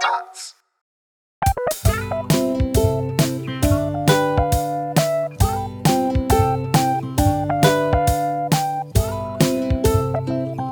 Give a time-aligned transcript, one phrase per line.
[0.00, 0.56] Parts.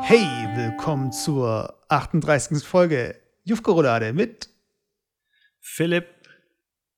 [0.03, 0.27] Hey,
[0.57, 2.65] willkommen zur 38.
[2.65, 4.49] Folge Jufko-Roulade mit
[5.61, 6.23] Philipp,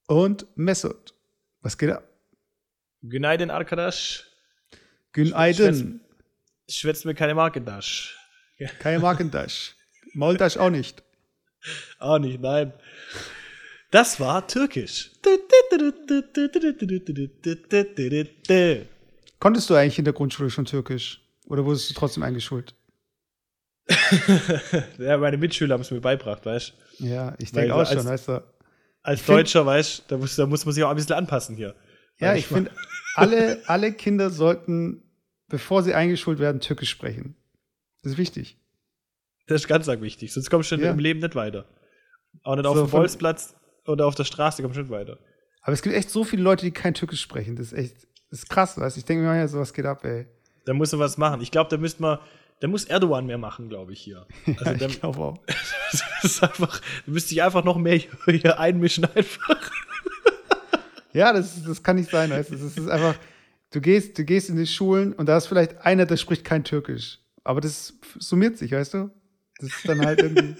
[0.06, 1.14] und Mesut.
[1.60, 2.08] Was geht ab?
[3.02, 4.24] Günaydin Arkadaş.
[5.12, 6.00] Günaydin.
[6.68, 8.16] Schwätzt mir keine Markendasch.
[8.78, 9.74] Keine Markendasch.
[10.14, 11.02] Maultasch auch nicht.
[11.98, 12.72] Auch nicht, nein.
[13.90, 15.10] Das war türkisch.
[19.38, 21.20] Konntest du eigentlich in der Grundschule schon Türkisch?
[21.46, 22.74] Oder wurdest du trotzdem eingeschult?
[24.98, 27.04] ja, meine Mitschüler haben es mir beigebracht, weißt du?
[27.04, 28.44] Ja, ich denke auch schon, als- weißt du.
[29.02, 31.54] Als Ich Deutscher, weißt du, da muss, da muss man sich auch ein bisschen anpassen
[31.56, 31.74] hier.
[32.18, 32.70] Ja, ich finde,
[33.16, 35.02] alle, alle Kinder sollten,
[35.48, 37.36] bevor sie eingeschult werden, Türkisch sprechen.
[38.02, 38.56] Das ist wichtig.
[39.46, 40.90] Das ist ganz arg wichtig, sonst kommst du Ja.
[40.90, 41.66] im Leben nicht weiter.
[42.42, 43.54] Auch nicht So, auf dem Bolzplatz
[43.86, 45.18] oder auf der Straße kommst du nicht weiter.
[45.62, 47.56] Aber es gibt echt so viele Leute, die kein Türkisch sprechen.
[47.56, 47.96] Das ist echt,
[48.30, 48.98] das ist krass, weißt du.
[48.98, 50.26] Ich denke mir mal, sowas geht ab, ey.
[50.66, 51.40] Da muss man was machen.
[51.42, 52.18] Ich glaube, da müsste man,
[52.60, 54.26] da muss Erdogan mehr machen, glaube ich, hier.
[54.46, 55.38] Also Ja, da, ich glaube auch.
[55.46, 59.70] das ist einfach, da müsste ich einfach noch mehr hier einmischen einfach.
[61.12, 62.56] Ja, das, das kann nicht sein, weißt du.
[62.56, 63.14] Das ist einfach,
[63.72, 66.64] du gehst, du gehst in die Schulen und da ist vielleicht einer, der spricht kein
[66.64, 67.20] Türkisch.
[67.44, 69.10] Aber das summiert sich, weißt du?
[69.60, 70.56] Das ist dann halt irgendwie.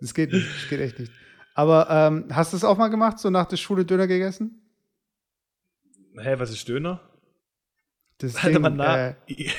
[0.00, 1.12] Das geht nicht, das geht echt nicht.
[1.54, 4.62] Aber ähm, hast du es auch mal gemacht, so nach der Schule Döner gegessen?
[6.18, 7.00] Hä, was ist Döner?
[8.18, 9.14] Das Warte Ding, mal nach.
[9.26, 9.50] äh,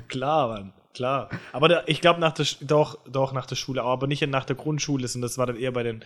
[0.08, 1.30] klar, Mann, klar.
[1.52, 4.56] Aber da, ich glaube, nach der, doch, doch nach der Schule, aber nicht nach der
[4.56, 6.04] Grundschule, sondern das war dann eher bei den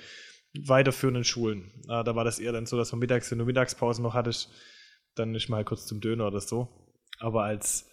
[0.59, 1.73] weiterführenden Schulen.
[1.89, 4.51] Ah, da war das eher dann so, dass man mittags, wenn du Mittagspause noch hattest,
[5.15, 6.69] dann nicht mal kurz zum Döner oder so.
[7.19, 7.89] Aber als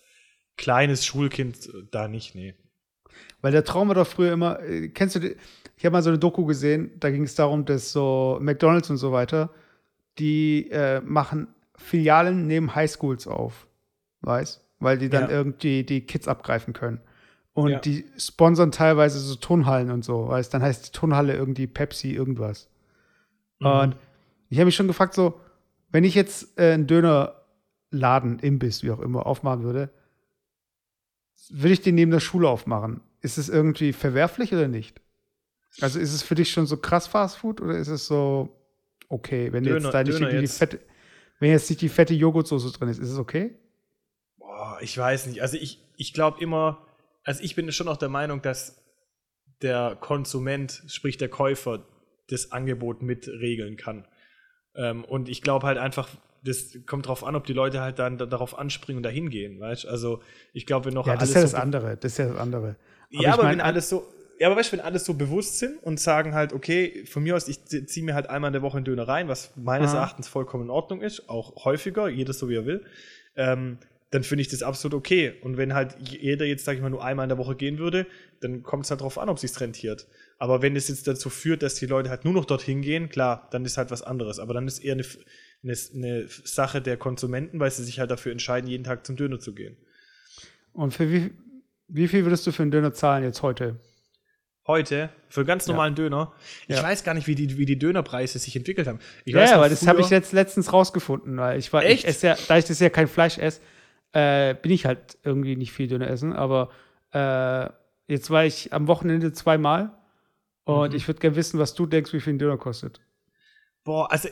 [0.58, 2.56] kleines Schulkind äh, da nicht, nee.
[3.46, 5.20] Weil der Traum war doch früher immer, äh, kennst du,
[5.78, 8.98] ich habe mal so eine Doku gesehen, da ging es darum, dass so McDonalds und
[8.98, 9.52] so weiter,
[10.18, 13.68] die äh, machen Filialen neben Highschools auf,
[14.22, 14.66] weißt?
[14.80, 15.30] Weil die dann Ja.
[15.30, 17.02] irgendwie die Kids abgreifen können.
[17.54, 17.80] Und Ja.
[17.82, 20.52] die sponsern teilweise so Turnhallen und so, weißt?
[20.52, 22.68] Dann heißt die Turnhalle irgendwie Pepsi irgendwas.
[23.60, 23.68] Mhm.
[23.68, 23.96] Und
[24.50, 25.40] ich habe mich schon gefragt, so,
[25.92, 29.92] wenn ich jetzt äh, einen Dönerladen, Imbiss, wie auch immer, aufmachen würde,
[31.52, 33.02] würde ich den neben der Schule aufmachen?
[33.26, 35.02] Ist es irgendwie verwerflich oder nicht?
[35.82, 38.56] Also ist es für dich schon so krass Fast Food oder ist es so
[39.10, 40.58] okay, wenn Döner- jetzt da nicht die jetzt.
[40.60, 40.80] fette,
[41.40, 43.58] wenn jetzt nicht die fette Joghurtsoße drin ist, ist es okay?
[44.38, 45.42] Boah, ich weiß nicht.
[45.42, 46.86] Also ich, ich glaube immer,
[47.24, 48.82] also ich bin schon auch der Meinung, dass
[49.62, 51.84] der Konsument, sprich der Käufer,
[52.30, 54.08] das Angebot mit regeln kann.
[54.76, 56.10] Ähm, und ich glaube halt einfach,
[56.44, 59.60] das kommt drauf an, ob die Leute halt dann da, darauf anspringen und dahin gehen,
[59.60, 60.22] weißt Also
[60.54, 61.98] ich glaube, wenn noch Ja, das ist ja das andere.
[61.98, 62.76] Das ist ja das andere.
[63.10, 64.08] Ja, ich aber mein, wenn alles so,
[64.40, 67.36] ja, aber weißt du, wenn alles so bewusst sind und sagen halt, okay, von mir
[67.36, 70.00] aus, ich ziehe mir halt einmal in der Woche einen Döner rein, was meines Aha.
[70.00, 72.86] Erachtens vollkommen in Ordnung ist, auch häufiger, jeder so wie er will,
[73.36, 73.78] ähm,
[74.12, 75.34] dann finde ich das absolut okay.
[75.42, 78.08] Und wenn halt jeder jetzt, sag ich mal, nur einmal in der Woche gehen würde,
[78.40, 80.08] dann kommt es halt drauf an, ob sich's rentiert.
[80.38, 83.48] Aber wenn es jetzt dazu führt, dass die Leute halt nur noch dorthin gehen, klar,
[83.52, 84.40] dann ist halt was anderes.
[84.40, 85.06] Aber dann ist eher eine,
[85.64, 89.40] eine, eine Sache der Konsumenten, weil sie sich halt dafür entscheiden, jeden Tag zum Döner
[89.40, 89.76] zu gehen.
[90.74, 91.32] Und für wie,
[91.88, 93.80] wie viel würdest du für einen Döner zahlen jetzt heute?
[94.68, 95.74] Heute für einen ganz Ja.
[95.74, 96.34] normalen Döner.
[96.68, 96.84] Ich Ja.
[96.84, 99.00] weiß gar nicht, wie die, wie die Dönerpreise sich entwickelt haben.
[99.24, 102.08] Ich ja, ja, aber das habe ich jetzt letztens rausgefunden, weil ich war, Echt?
[102.08, 103.62] ich ja, da ich das ja kein Fleisch esse,
[104.14, 106.72] äh, bin ich halt irgendwie nicht viel Döner essen, aber
[107.14, 107.70] äh,
[108.12, 109.92] jetzt war ich am Wochenende zweimal
[110.64, 110.96] und Mhm.
[110.96, 113.02] ich würde gerne wissen, was du denkst, wie viel ein Döner kostet.
[113.84, 114.30] Boah, also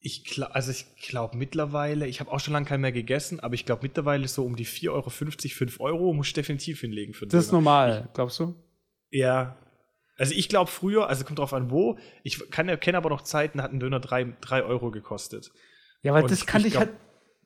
[0.00, 3.54] ich glaube, also ich glaube mittlerweile, ich habe auch schon lange keinen mehr gegessen, aber
[3.54, 7.26] ich glaube mittlerweile so um die 4,50 Euro, 5 Euro muss ich definitiv hinlegen für
[7.26, 7.58] Das ist Döner.
[7.62, 8.54] normal, glaubst du?
[9.10, 9.56] Ja.
[10.16, 13.62] Also ich glaube früher, also kommt drauf an wo, ich kann, kenne aber noch Zeiten,
[13.62, 15.50] hat ein Döner 3, Euro gekostet.
[16.02, 16.96] Ja, weil Und das kannte ich ich, glaub- halt,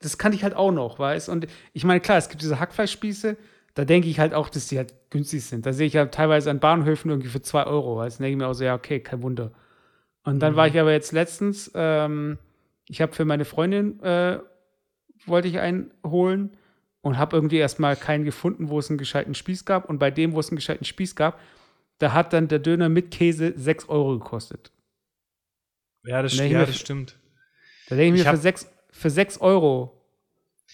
[0.00, 3.36] das kannte ich halt auch noch, weißt Und ich meine, klar, es gibt diese Hackfleischspieße,
[3.74, 5.64] da denke ich halt auch, dass die halt günstig sind.
[5.64, 8.22] Da sehe ich halt teilweise an Bahnhöfen irgendwie für 2 Euro, weißt du?
[8.24, 9.52] denke ich mir auch so, ja, okay, kein Wunder.
[10.24, 10.56] Und dann Mhm.
[10.56, 12.38] war ich aber jetzt letztens, ähm,
[12.88, 14.38] ich habe für meine Freundin, äh,
[15.26, 16.56] wollte ich einen holen
[17.00, 19.88] und habe irgendwie erstmal keinen gefunden, wo es einen gescheiten Spieß gab.
[19.88, 21.40] Und bei dem, wo es einen gescheiten Spieß gab,
[21.98, 24.72] da hat dann der Döner mit Käse 6 Euro gekostet.
[26.04, 27.16] Ja, das, ja, mir- das stimmt.
[27.88, 29.96] Da denke ich Ich mir, für 6 für sechs Euro,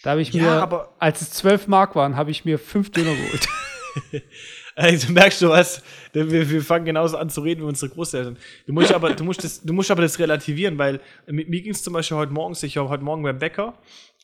[0.03, 2.91] da habe ich Ja, mir, aber- als es 12 Mark waren, habe ich mir fünf
[2.91, 3.47] Döner geholt.
[4.81, 5.83] Also merkst du was?
[6.13, 8.39] Wir, wir fangen genauso an zu reden wie unsere Großeltern.
[8.67, 11.73] Du musst aber, du musst das, du musst aber das relativieren, weil mit mir ging
[11.73, 13.75] es zum Beispiel heute Morgen, ich war heute Morgen beim Bäcker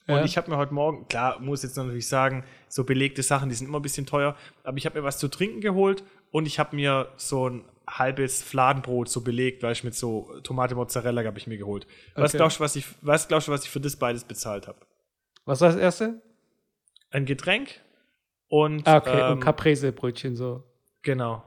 [0.06, 0.24] und Ja.
[0.24, 3.66] ich habe mir heute Morgen, klar, muss jetzt natürlich sagen, so belegte Sachen, die sind
[3.66, 6.76] immer ein bisschen teuer, aber ich habe mir was zu trinken geholt und ich habe
[6.76, 11.48] mir so ein halbes Fladenbrot so belegt, weißt du, mit so Tomate Mozzarella habe ich
[11.48, 11.86] mir geholt.
[12.14, 12.36] Was Okay.
[12.38, 14.78] glaubst du, was ich, was glaubst du, was ich für das beides bezahlt habe?
[15.46, 16.22] Was war das erste?
[17.10, 17.80] Ein Getränk
[18.48, 20.62] und Ah, okay, ähm, und Caprese-Brötchen so.
[21.02, 21.42] genau.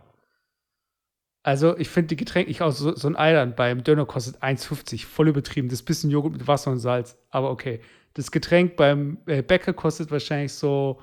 [1.43, 5.05] Also, ich finde die Getränke, ich auch so, so ein Eiland beim Döner kostet 1,50,
[5.05, 5.69] voll übertrieben.
[5.69, 7.79] Das bisschen Joghurt mit Wasser und Salz, aber okay.
[8.15, 10.99] Das Getränk beim äh, Bäcker kostet wahrscheinlich so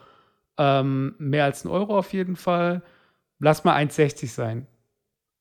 [0.59, 2.83] ähm, mehr als ein Euro auf jeden Fall.
[3.39, 4.67] Lass mal 1,60 sein.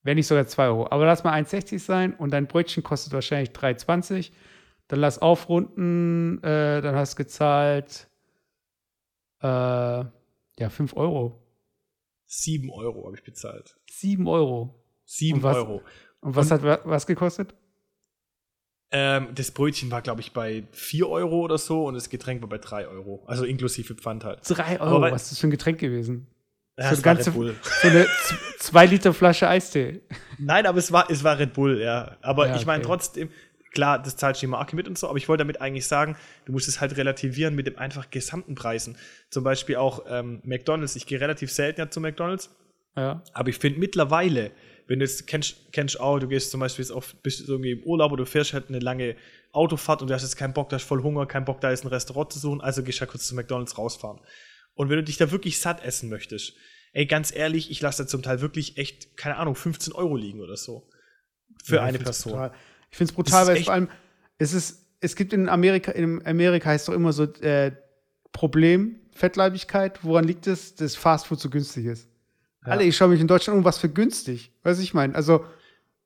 [0.04, 0.88] Wenn nicht sogar 2 Euro.
[0.92, 4.32] Aber lass mal 1,60 sein und dein Brötchen kostet wahrscheinlich 3,20.
[4.88, 8.08] Dann lass aufrunden, äh, dann hast du gezahlt
[9.42, 10.06] äh,
[10.60, 11.40] ja, 5 Euro.
[12.26, 13.76] Sieben Euro habe ich bezahlt.
[13.90, 14.84] 7 Euro.
[15.06, 15.82] Sieben Und was- Euro.
[16.22, 17.54] Und was hat wa- was gekostet?
[18.92, 22.50] Ähm, das Brötchen war, glaube ich, bei 4 Euro oder so und das Getränk war
[22.50, 23.24] bei 3 Euro.
[23.26, 24.40] Also inklusive Pfand halt.
[24.48, 25.02] Drei Aber Euro.
[25.02, 26.28] weil- Was ist das für ein Getränk gewesen?
[26.78, 27.56] Ja, so eine war ganze, Red Bull.
[27.82, 30.02] so eine z- zwei Liter Flasche Eistee.
[30.40, 32.18] Nein, aber es war, es war Red Bull, ja.
[32.22, 32.88] Aber Ja, ich meine okay.
[32.88, 33.30] trotzdem,
[33.74, 36.16] klar, das zahlt die Marke mit und so, aber ich wollte damit eigentlich sagen,
[36.46, 38.98] du musst es halt relativieren mit dem einfach gesamten Preisen.
[39.30, 40.96] Zum Beispiel auch ähm, McDonalds.
[40.96, 42.50] Ich gehe relativ selten ja zu McDonalds,
[42.96, 43.22] Ja.
[43.34, 44.52] aber ich finde mittlerweile,
[44.88, 47.84] wenn du jetzt kennst, kennst auch, du gehst zum Beispiel jetzt auf, bist irgendwie im
[47.84, 49.16] Urlaub oder du fährst halt eine lange
[49.52, 51.84] Autofahrt und du hast jetzt keinen Bock, du hast voll Hunger, keinen Bock, da ist
[51.84, 54.20] ein Restaurant zu suchen, also gehst du ja kurz zu McDonalds rausfahren.
[54.76, 56.54] Und wenn du dich da wirklich satt essen möchtest,
[56.92, 60.42] ey, ganz ehrlich, ich lasse da zum Teil wirklich echt, keine Ahnung, 15 Euro liegen
[60.42, 60.90] oder so.
[61.64, 62.34] Für Ja, eine Person.
[62.34, 62.54] Brutal.
[62.94, 63.90] Ich finde es brutal, weil vor allem,
[64.38, 67.72] es ist, es gibt in Amerika, in Amerika heißt doch immer so, äh,
[68.34, 72.08] Problem, Fettleibigkeit, woran liegt es, dass Fastfood so günstig ist?
[72.64, 72.74] Ja.
[72.74, 74.52] Alle, ich schaue mich in Deutschland um, was für günstig.
[74.62, 75.44] Weiß ich meine, also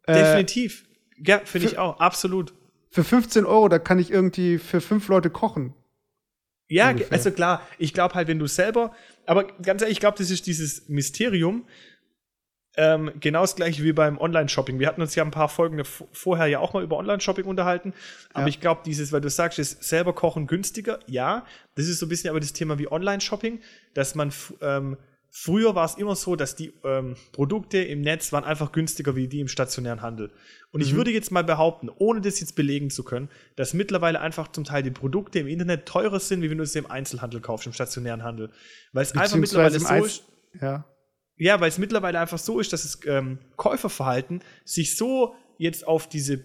[0.03, 0.85] äh, Definitiv.
[1.17, 2.53] Ja, finde ich auch, absolut.
[2.89, 5.73] für 15 Euro, da kann ich irgendwie für fünf Leute kochen.
[6.69, 7.11] Ja, Ungefähr.
[7.11, 8.95] also klar, ich glaube halt, wenn du selber,
[9.25, 11.65] aber ganz ehrlich, ich glaube, das ist dieses Mysterium,
[12.77, 14.79] ähm, genau das gleiche wie beim Online-Shopping.
[14.79, 15.83] Wir hatten uns ja ein paar Folgen
[16.13, 17.93] vorher ja auch mal über Online-Shopping unterhalten,
[18.33, 18.47] aber Ja.
[18.47, 21.45] ich glaube, dieses, weil du sagst, ist selber kochen günstiger, ja,
[21.75, 23.59] das ist so ein bisschen aber das Thema wie Online-Shopping,
[23.93, 24.31] dass man
[24.61, 24.97] ähm,
[25.29, 29.27] Früher war es immer so, dass die ähm, Produkte im Netz waren einfach günstiger wie
[29.27, 30.31] die im stationären Handel.
[30.71, 30.97] Und ich Mhm.
[30.97, 34.83] würde jetzt mal behaupten, ohne das jetzt belegen zu können, dass mittlerweile einfach zum Teil
[34.83, 38.23] die Produkte im Internet teurer sind, wie wenn du sie im Einzelhandel kaufst, im stationären
[38.23, 38.49] Handel.
[38.93, 40.23] Weil es einfach mittlerweile so ist.
[40.61, 40.85] Ja.
[41.37, 46.09] Ja, weil es mittlerweile einfach so ist, dass das ähm, Käuferverhalten sich so jetzt auf
[46.09, 46.43] diese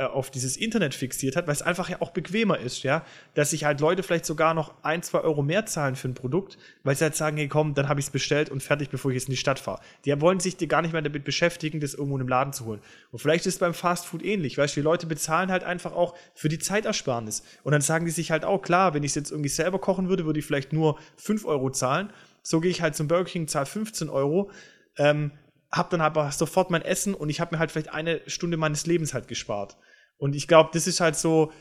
[0.00, 3.04] äh, auf dieses Internet fixiert hat, weil es einfach ja auch bequemer ist, ja,
[3.34, 6.56] dass sich halt Leute vielleicht sogar noch ein, zwei Euro mehr zahlen für ein Produkt,
[6.84, 9.16] weil sie halt sagen, hey komm, dann habe ich es bestellt und fertig, bevor ich
[9.16, 9.80] jetzt in die Stadt fahre.
[10.06, 12.80] Die wollen sich gar nicht mehr damit beschäftigen, das irgendwo im Laden zu holen.
[13.12, 16.16] Und vielleicht ist es beim Fastfood ähnlich, weißt du, die Leute bezahlen halt einfach auch
[16.34, 17.42] für die Zeitersparnis.
[17.62, 20.08] Und dann sagen die sich halt auch, klar, wenn ich es jetzt irgendwie selber kochen
[20.08, 22.10] würde, würde ich vielleicht nur 5 Euro zahlen.
[22.42, 24.50] So gehe ich halt zum Burger King, zahle 15 Euro,
[24.96, 25.32] ähm,
[25.70, 28.86] hab dann aber sofort mein Essen und ich habe mir halt vielleicht eine Stunde meines
[28.86, 29.76] Lebens halt gespart.
[30.16, 31.52] Und ich glaube, das ist halt so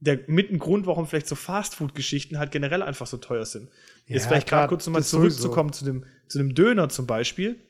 [0.00, 3.68] der mit ein Grund, warum vielleicht so Fastfood-Geschichten halt generell einfach so teuer sind.
[4.06, 7.60] Jetzt Ja, vielleicht klar, gerade kurz nochmal zurückzukommen zu dem, zu dem Döner zum Beispiel.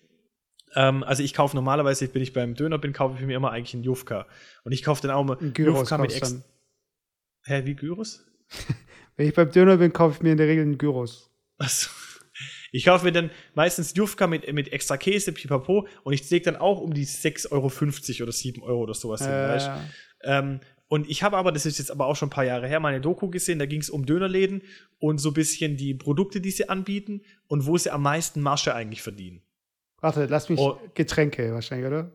[0.75, 3.75] Ähm, also ich kaufe normalerweise, wenn ich beim Döner bin, kaufe ich mir immer eigentlich
[3.75, 4.27] einen Jufka.
[4.63, 6.45] Und ich kaufe dann auch mal Jufka mit kaufst ex dann.
[7.45, 8.25] Hä, wie Gyros?
[9.17, 11.31] Wenn ich beim Döner bin, kaufe ich mir in der Regel einen Gyros.
[11.59, 11.91] Achso.
[12.73, 16.57] Ich kaufe mir dann meistens Jufka mit, mit extra Käse, pipapo, und ich lege dann
[16.57, 19.31] auch um die 6,50 Euro oder 7 Euro oder sowas hin?
[19.31, 19.79] Äh,
[20.23, 22.81] Ähm, und ich habe aber, das ist jetzt aber auch schon ein paar Jahre her,
[22.81, 24.63] meine Doku gesehen, da ging es um Dönerläden
[24.99, 28.75] und so ein bisschen die Produkte, die sie anbieten und wo sie am meisten Masche
[28.75, 29.41] eigentlich verdienen.
[30.01, 30.79] warte, lass mich Oh.
[30.95, 32.11] Getränke wahrscheinlich, oder?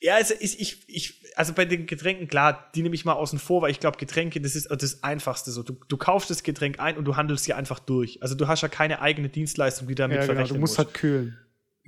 [0.00, 3.38] Ja, also ich, ich, ich, also bei den Getränken, klar, die nehme ich mal außen
[3.38, 5.62] vor, weil ich glaube, Getränke, das ist das Einfachste so.
[5.62, 8.22] Du, du kaufst das Getränk ein und du handelst sie einfach durch.
[8.22, 10.34] Also du hast ja keine eigene Dienstleistung, die damit Ja, genau.
[10.34, 11.38] verrechnen Du musst halt kühlen.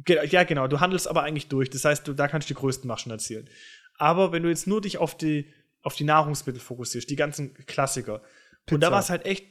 [0.07, 1.71] Ja, genau, du handelst aber eigentlich durch.
[1.71, 3.49] Das heißt, du, da kannst du die größten Maschen erzielen.
[3.95, 8.23] Aber wenn du jetzt nur dich auf die, auf die Nahrungsmittel fokussierst, die ganzen Klassiker,
[8.71, 8.93] und da Pizza.
[8.93, 9.47] war es halt echt.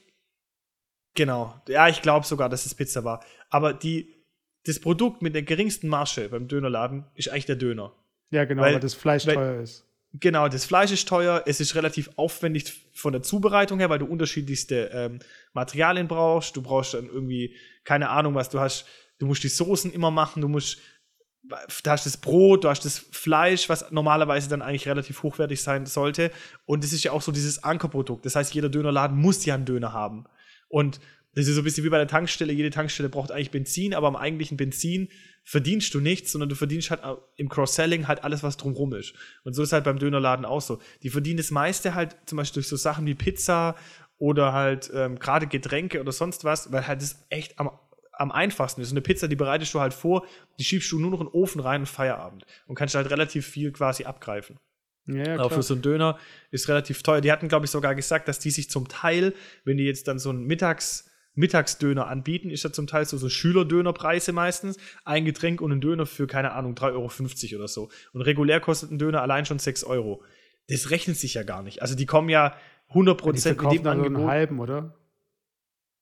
[1.15, 1.59] Genau.
[1.67, 3.23] Ja, ich glaube sogar, dass es Pizza war.
[3.49, 4.13] Aber die,
[4.65, 7.93] das Produkt mit der geringsten Masche beim Dönerladen ist eigentlich der Döner.
[8.31, 9.83] Ja, genau, Weil- weil, das Fleisch weil- teuer ist.
[10.13, 14.05] Genau, das Fleisch ist teuer, es ist relativ aufwendig von der Zubereitung her, weil du
[14.05, 15.19] unterschiedlichste ähm,
[15.53, 16.55] Materialien brauchst.
[16.55, 18.85] Du brauchst dann irgendwie, keine Ahnung, was du hast.
[19.19, 20.79] Du musst die Soßen immer machen, du musst,
[21.83, 25.85] da hast das Brot, du hast das Fleisch, was normalerweise dann eigentlich relativ hochwertig sein
[25.85, 26.31] sollte.
[26.65, 28.25] Und das ist ja auch so dieses Ankerprodukt.
[28.25, 30.25] Das heißt, jeder Dönerladen muss ja einen Döner haben.
[30.69, 30.99] Und
[31.37, 32.51] das ist so ein bisschen wie bei der Tankstelle.
[32.51, 35.07] Jede Tankstelle braucht eigentlich Benzin, aber am eigentlichen Benzin
[35.43, 37.01] verdienst du nichts, sondern du verdienst halt
[37.35, 39.13] im Cross-Selling halt alles, was drumrum ist.
[39.43, 40.79] Und so ist halt beim Dönerladen auch so.
[41.03, 43.75] Die verdienen das meiste halt zum Beispiel durch so Sachen wie Pizza
[44.17, 47.69] oder halt ähm, gerade Getränke oder sonst was, weil halt das echt am,
[48.13, 48.89] am einfachsten ist.
[48.89, 50.25] So eine Pizza, die bereitest du halt vor,
[50.57, 52.47] die schiebst du nur noch in den Ofen rein und Feierabend.
[52.65, 54.57] Und kannst halt relativ viel quasi abgreifen.
[55.05, 56.17] Ja, Aber für so einen Döner
[56.49, 57.21] ist relativ teuer.
[57.21, 60.17] Die hatten, glaube ich, sogar gesagt, dass die sich zum Teil, wenn die jetzt dann
[60.17, 64.77] so einen Mittags, Mittagsdöner anbieten, ist das zum Teil so, so Schülerdönerpreise meistens.
[65.05, 67.89] Ein Getränk und ein Döner für, keine Ahnung, 3,50 Euro oder so.
[68.11, 70.23] Und regulär kostet ein Döner allein schon 6 Euro.
[70.67, 71.81] Das rechnet sich ja gar nicht.
[71.81, 72.55] Also die kommen ja
[72.91, 74.17] 100% die mit dem Angebot.
[74.17, 74.95] einen halben, oder?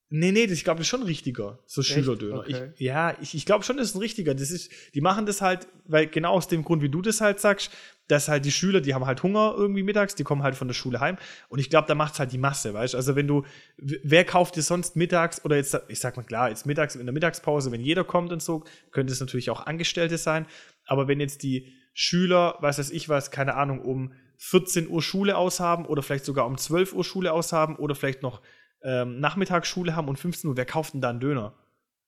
[0.08, 1.90] Nee, nee, ich glaube, das ist schon richtiger, so Echt?
[1.90, 2.38] Schülerdöner.
[2.40, 2.72] Okay.
[2.74, 4.34] Ich, ja, ich, ich glaube schon, das ist ein richtiger.
[4.34, 7.40] Das ist, die machen das halt, weil genau aus dem Grund, wie du das halt
[7.40, 7.72] sagst,
[8.06, 10.74] dass halt die Schüler, die haben halt Hunger irgendwie mittags, die kommen halt von der
[10.74, 11.16] Schule heim.
[11.48, 12.98] Und ich glaube, da macht es halt die Masse, weißt du?
[12.98, 13.44] Also wenn du,
[13.78, 17.12] wer kauft dir sonst mittags oder jetzt, ich sag mal klar, jetzt mittags in der
[17.12, 20.46] Mittagspause, wenn jeder kommt und so, könnte es natürlich auch Angestellte sein.
[20.86, 25.36] Aber wenn jetzt die Schüler, weiß weiß ich was, keine Ahnung, um 14 Uhr Schule
[25.36, 28.40] aushaben oder vielleicht sogar um 12 Uhr Schule aushaben oder vielleicht noch
[28.82, 31.54] ähm, Nachmittagsschule haben und 15 Uhr, wer kauft denn da einen Döner?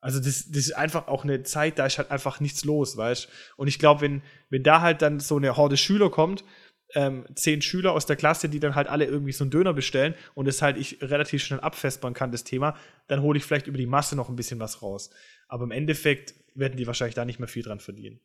[0.01, 3.29] Also das, das ist einfach auch eine Zeit, da ist halt einfach nichts los, weißt
[3.57, 6.45] Und ich glaube, wenn, wenn da halt dann so eine Horde Schüler kommt,
[6.95, 10.15] ähm, zehn Schüler aus der Klasse, die dann halt alle irgendwie so einen Döner bestellen
[10.35, 12.77] und es halt ich relativ schnell abfestbaren kann, das Thema,
[13.09, 15.11] dann hole ich vielleicht über die Masse noch ein bisschen was raus.
[15.49, 18.21] Aber im Endeffekt werden die wahrscheinlich da nicht mehr viel dran verdienen.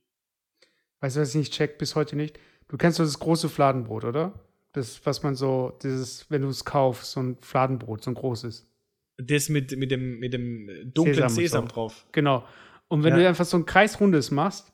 [1.02, 2.40] Weißt du, was ich nicht check bis heute nicht?
[2.70, 4.34] Du kennst doch das große Fladenbrot, oder?
[4.74, 8.70] Das, was man so, dieses, wenn du es kaufst, so ein Fladenbrot, so ein großes.
[9.18, 12.06] Das mit, mit, dem, mit dem dunklen Sesam, Sesam drauf.
[12.12, 12.44] Genau.
[12.88, 13.20] Und wenn ja.
[13.20, 14.74] du einfach so ein Kreisrundes machst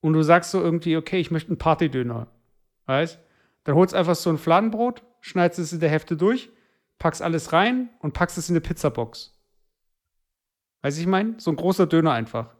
[0.00, 2.26] und du sagst so irgendwie, okay, ich möchte einen Partydöner,
[2.86, 3.18] weißt
[3.64, 6.50] Dann holst einfach so ein Fladenbrot, schneidest es in der Hälfte durch,
[6.98, 9.36] packst alles rein und packst es in eine Pizzabox.
[10.82, 11.34] Weißt du, ich meine?
[11.38, 12.54] So ein großer Döner einfach.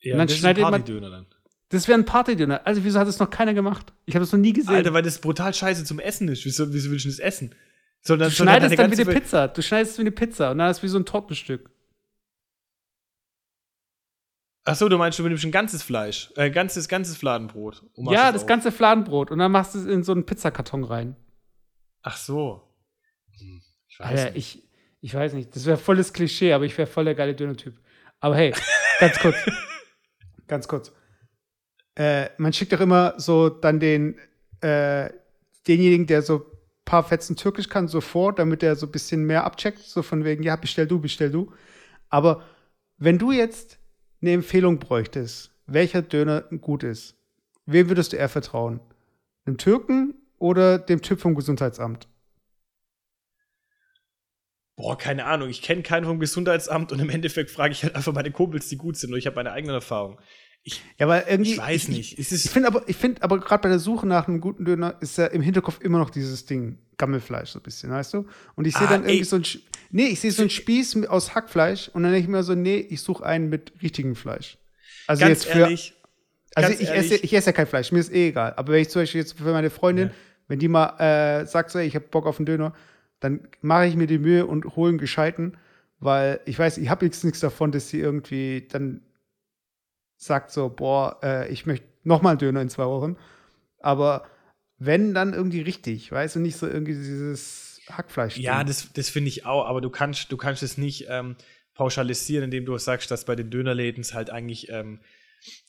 [0.00, 1.26] Ja, und dann das schneidet ist ein Partydöner dann.
[1.74, 2.64] Das wäre ein Partydöner.
[2.64, 3.92] Also, wieso hat es noch keiner gemacht?
[4.06, 4.76] Ich habe das noch nie gesehen.
[4.76, 6.44] Alter, weil das brutal scheiße zum Essen ist.
[6.44, 7.52] Wieso, wieso willst du das essen?
[8.00, 9.48] Sondern, du schneidest dann wie eine Pizza.
[9.48, 11.68] Du schneidest wie eine Pizza und dann ist es wie so ein Tortenstück.
[14.62, 17.82] Ach so, du meinst, du nimmst ein ganzes Fleisch, äh, ganzes, ganzes Fladenbrot.
[17.96, 18.46] Ja, das auf.
[18.46, 21.16] ganze Fladenbrot und dann machst du es in so einen Pizzakarton rein.
[22.02, 22.62] Ach so.
[23.36, 24.56] Hm, ich weiß Alter, nicht.
[24.56, 24.68] Ich,
[25.00, 25.56] ich weiß nicht.
[25.56, 27.74] Das wäre volles Klischee, aber ich wäre voll der geile Döner-Typ.
[28.20, 28.54] Aber hey,
[29.00, 29.36] ganz kurz.
[30.46, 30.92] ganz kurz
[31.96, 34.18] äh, man schickt doch immer so dann den,
[34.60, 35.10] äh,
[35.66, 36.44] denjenigen, der so ein
[36.84, 40.24] paar Fetzen Türkisch kann, so vor, damit er so ein bisschen mehr abcheckt, so von
[40.24, 41.52] wegen, ja, bestell du, bestell du.
[42.08, 42.42] Aber
[42.98, 43.78] wenn du jetzt
[44.20, 47.16] eine Empfehlung bräuchtest, welcher Döner gut ist,
[47.66, 48.80] wem würdest du eher vertrauen?
[49.46, 52.08] Dem Türken oder dem Typ vom Gesundheitsamt?
[54.76, 55.48] Boah, keine Ahnung.
[55.48, 58.76] Ich kenne keinen vom Gesundheitsamt und im Endeffekt frage ich halt einfach meine Kumpels, die
[58.76, 60.18] gut sind und ich habe meine eigenen Erfahrungen.
[60.66, 62.18] Ich, ja, aber irgendwie, ich weiß nicht.
[62.18, 64.96] Ich, ich finde aber, ich find aber gerade bei der Suche nach einem guten Döner
[65.00, 68.26] ist ja im Hinterkopf immer noch dieses Ding, Gammelfleisch so ein bisschen, weißt du?
[68.54, 69.24] Und ich sehe ah, dann irgendwie ey.
[69.24, 69.44] so ein,
[69.90, 72.78] nee, ich sehe so ein Spieß aus Hackfleisch und dann denke ich mir so, nee,
[72.78, 74.56] ich suche einen mit richtigem Fleisch.
[75.06, 75.94] Also Ganz jetzt für, ehrlich.
[76.54, 78.54] Also ich esse, ich esse ja kein Fleisch, mir ist eh egal.
[78.56, 80.14] Aber wenn ich zum Beispiel jetzt für meine Freundin, ja.
[80.48, 82.72] wenn die mal äh, sagt, so, ey, ich habe Bock auf einen Döner,
[83.20, 85.56] dann mache ich mir die Mühe und hole einen gescheiten,
[86.00, 89.02] weil ich weiß, ich habe nichts davon, dass sie irgendwie dann
[90.24, 93.16] sagt so, boah, äh, ich möchte nochmal Döner in zwei Wochen.
[93.80, 94.24] Aber
[94.78, 98.38] wenn, dann irgendwie richtig, weißt du, nicht so irgendwie dieses Hackfleisch.
[98.38, 101.36] Ja, das, das finde ich auch, aber du kannst, du kannst es nicht ähm,
[101.74, 105.00] pauschalisieren, indem du sagst, dass bei den Dönerläden es halt eigentlich, ähm,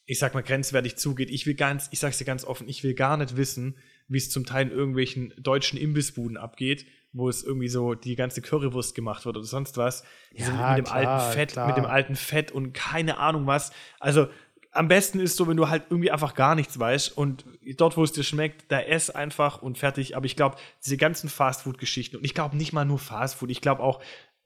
[0.05, 1.29] ich sag mal, grenzwertig zugeht.
[1.29, 4.29] Ich will ganz, ich sag's dir ganz offen, ich will gar nicht wissen, wie es
[4.29, 9.25] zum Teil in irgendwelchen deutschen Imbissbuden abgeht, wo es irgendwie so die ganze Currywurst gemacht
[9.25, 10.03] wird oder sonst was.
[10.33, 11.67] Ja, mit dem klar, alten Fett, klar.
[11.67, 13.71] mit dem alten Fett und keine Ahnung was.
[13.99, 14.27] Also
[14.75, 17.45] am besten ist so, wenn du halt irgendwie einfach gar nichts weißt und
[17.77, 20.17] dort, wo es dir schmeckt, da ess einfach und fertig.
[20.17, 23.81] Aber ich glaube, diese ganzen Fastfood-Geschichten und ich glaube nicht mal nur Fastfood, ich glaube
[23.81, 24.01] auch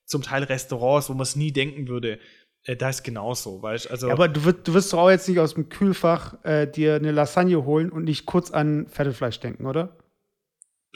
[0.06, 2.20] zum Teil Restaurants, wo man es nie denken würde,
[2.64, 4.08] äh, da ist genauso, weißt also.
[4.08, 6.96] Ja, aber du, wirst, du wirst doch auch jetzt nicht aus dem Kühlfach äh, dir
[6.96, 9.98] eine Lasagne holen und nicht kurz an Pferdefleisch denken, oder?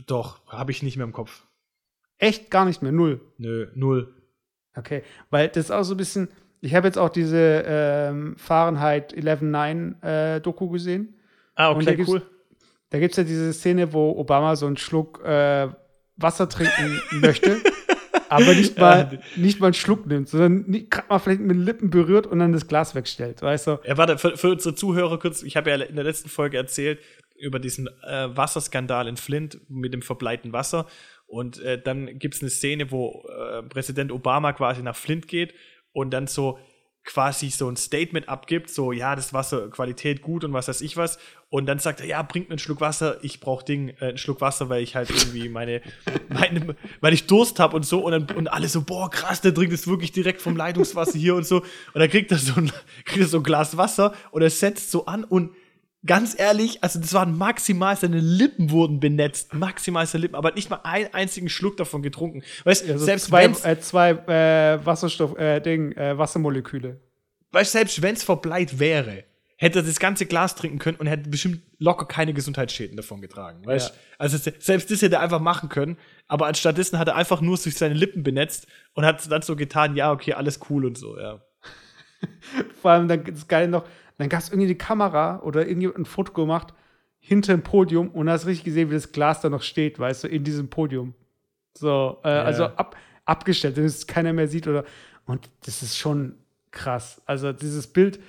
[0.05, 1.47] Doch, habe ich nicht mehr im Kopf.
[2.17, 3.21] Echt gar nicht mehr, null.
[3.37, 4.15] Nö, null.
[4.75, 6.29] Okay, weil das ist auch so ein bisschen,
[6.63, 11.15] ich habe jetzt auch diese ähm, Fahrenheit 11.9 äh, Doku gesehen.
[11.55, 12.21] Ah, okay, da cool.
[12.89, 15.67] Da gibt es ja diese Szene, wo Obama so einen Schluck äh,
[16.15, 17.57] Wasser trinken möchte,
[18.29, 19.19] aber nicht mal, ja.
[19.35, 22.53] nicht mal einen Schluck nimmt, sondern gerade mal vielleicht mit den Lippen berührt und dann
[22.53, 23.79] das Glas wegstellt, weißt du?
[23.83, 26.99] Ja, warte, für, für unsere Zuhörer kurz, ich habe ja in der letzten Folge erzählt
[27.37, 30.87] über diesen äh, Wasserskandal in Flint mit dem verbleiten Wasser.
[31.25, 35.53] Und äh, dann gibt es eine Szene, wo äh, Präsident Obama quasi nach Flint geht
[35.93, 36.59] und dann so
[37.03, 40.95] quasi so ein Statement abgibt, so ja, das Wasser Qualität gut und was weiß ich
[40.95, 41.19] was.
[41.49, 44.17] Und dann sagt er, ja, bringt mir einen Schluck Wasser, ich brauche Ding äh, einen
[44.17, 45.81] Schluck Wasser, weil ich halt irgendwie meine,
[46.29, 47.99] meine weil ich Durst habe und so.
[47.99, 51.35] Und dann und alle so, boah, krass, der trinkt es wirklich direkt vom Leitungswasser hier
[51.35, 51.57] und so.
[51.57, 52.71] Und dann kriegt er so ein
[53.05, 55.51] kriegt er so ein Glas Wasser und er setzt so an und
[56.05, 60.69] ganz ehrlich, also das waren maximal seine Lippen wurden benetzt, maximal seine Lippen, aber nicht
[60.69, 62.43] mal einen einzigen Schluck davon getrunken.
[62.65, 66.99] Weißt Also selbst zwei, äh, zwei äh, Wasserstoff, äh, Ding, äh, Wassermoleküle.
[67.51, 69.23] weißt, selbst wenn's verbleit wäre,
[69.57, 73.65] hätte er das ganze Glas trinken können und hätte bestimmt locker keine Gesundheitsschäden davon getragen.
[73.65, 73.89] Weißt?
[73.93, 73.95] Ja.
[74.17, 77.57] Also se- selbst das hätte er einfach machen können, aber anstattdessen hat er einfach nur
[77.57, 81.17] durch seine Lippen benetzt und hat dann so getan, ja, okay, alles cool und so,
[81.17, 81.41] ja.
[82.81, 83.85] Vor allem, dann das Geile noch,
[84.17, 86.73] dann gab es irgendwie eine Kamera oder irgendjemand ein Foto gemacht
[87.19, 90.27] hinter dem Podium und hast richtig gesehen, wie das Glas da noch steht, weißt du,
[90.27, 91.13] in diesem Podium.
[91.73, 94.83] So, äh, also ab, abgestellt, dass es keiner mehr sieht oder.
[95.25, 96.37] Und das ist schon
[96.71, 97.21] krass.
[97.25, 98.19] Also dieses Bild,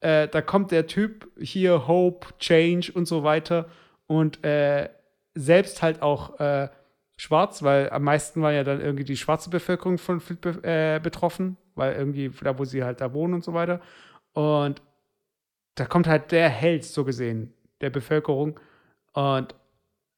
[0.00, 3.68] äh, da kommt der Typ hier, Hope, Change und so weiter
[4.06, 4.88] und äh,
[5.34, 6.68] selbst halt auch äh,
[7.16, 11.56] schwarz, weil am meisten war ja dann irgendwie die schwarze Bevölkerung von be äh, betroffen,
[11.74, 13.80] weil irgendwie da, wo sie halt da wohnen und so weiter.
[14.32, 14.82] Und
[15.74, 18.58] da kommt halt der Held, so gesehen, der Bevölkerung
[19.12, 19.54] und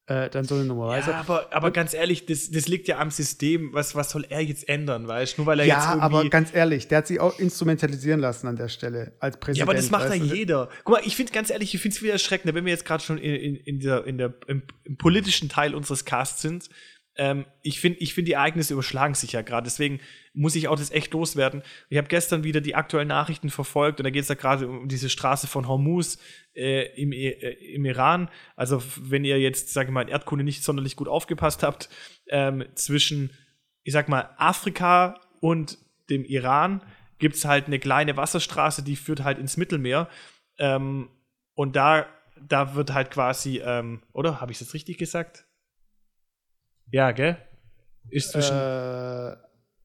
[0.08, 0.96] äh, dann so eine Nummer?
[0.96, 3.72] Ja, aber, aber ganz ehrlich, das, das liegt ja am System.
[3.72, 5.42] Was, was soll er jetzt ändern, weißt du?
[5.42, 8.46] Nur weil er jetzt Ja, irgendwie aber ganz ehrlich, der hat sich auch instrumentalisieren lassen
[8.46, 9.58] an der Stelle als Präsident.
[9.58, 10.68] Ja, aber das macht ja jeder.
[10.84, 13.02] Guck mal, ich finde ganz ehrlich, ich finde es wieder erschreckend, wenn wir jetzt gerade
[13.02, 16.68] schon in, in, in der, in der, im, im politischen Teil unseres Casts sind.
[17.16, 19.64] Ähm, ich finde, ich find, die Ereignisse überschlagen sich ja gerade.
[19.64, 20.00] Deswegen
[20.34, 21.62] muss ich auch das echt loswerden.
[21.88, 24.88] Ich habe gestern wieder die aktuellen Nachrichten verfolgt und da geht es ja gerade um
[24.88, 26.18] diese Straße von Hormuz
[26.54, 28.28] äh, im, äh, im Iran.
[28.54, 31.88] Also, wenn ihr jetzt, sage ich mal, in Erdkunde nicht sonderlich gut aufgepasst habt,
[32.28, 33.30] ähm, zwischen,
[33.82, 35.78] ich sag mal, Afrika und
[36.10, 36.82] dem Iran
[37.18, 40.08] gibt es halt eine kleine Wasserstraße, die führt halt ins Mittelmeer.
[40.58, 41.08] Ähm,
[41.54, 42.06] und da,
[42.40, 44.40] da wird halt quasi, ähm, oder?
[44.40, 45.45] Habe ich das richtig gesagt?
[46.90, 47.36] Ja, gell?
[48.10, 48.56] Ist zwischen.
[48.56, 49.36] Äh,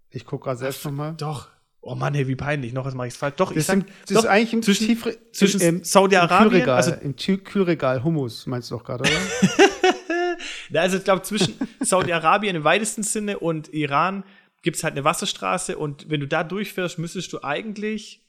[0.10, 1.15] ich gucke gerade selbst nochmal.
[1.15, 1.50] doch.
[1.84, 2.74] Oh Mann, hey, wie peinlich.
[2.74, 3.36] Noch was mache ich falsch.
[3.38, 3.77] Doch, ich Das, sag.
[3.77, 8.70] sind, das doch, ist eigentlich im zwischen, Tiefre zwischen Saudi-Arabien, also- im Kühlregal Hummus, meinst
[8.70, 9.12] du doch gerade, oder?
[10.70, 14.24] Na, also ich glaube, zwischen Saudi-Arabien im weitesten Sinne und Iran
[14.61, 18.24] gibt es halt eine Wasserstraße und wenn du da durchfährst, müsstest du eigentlich,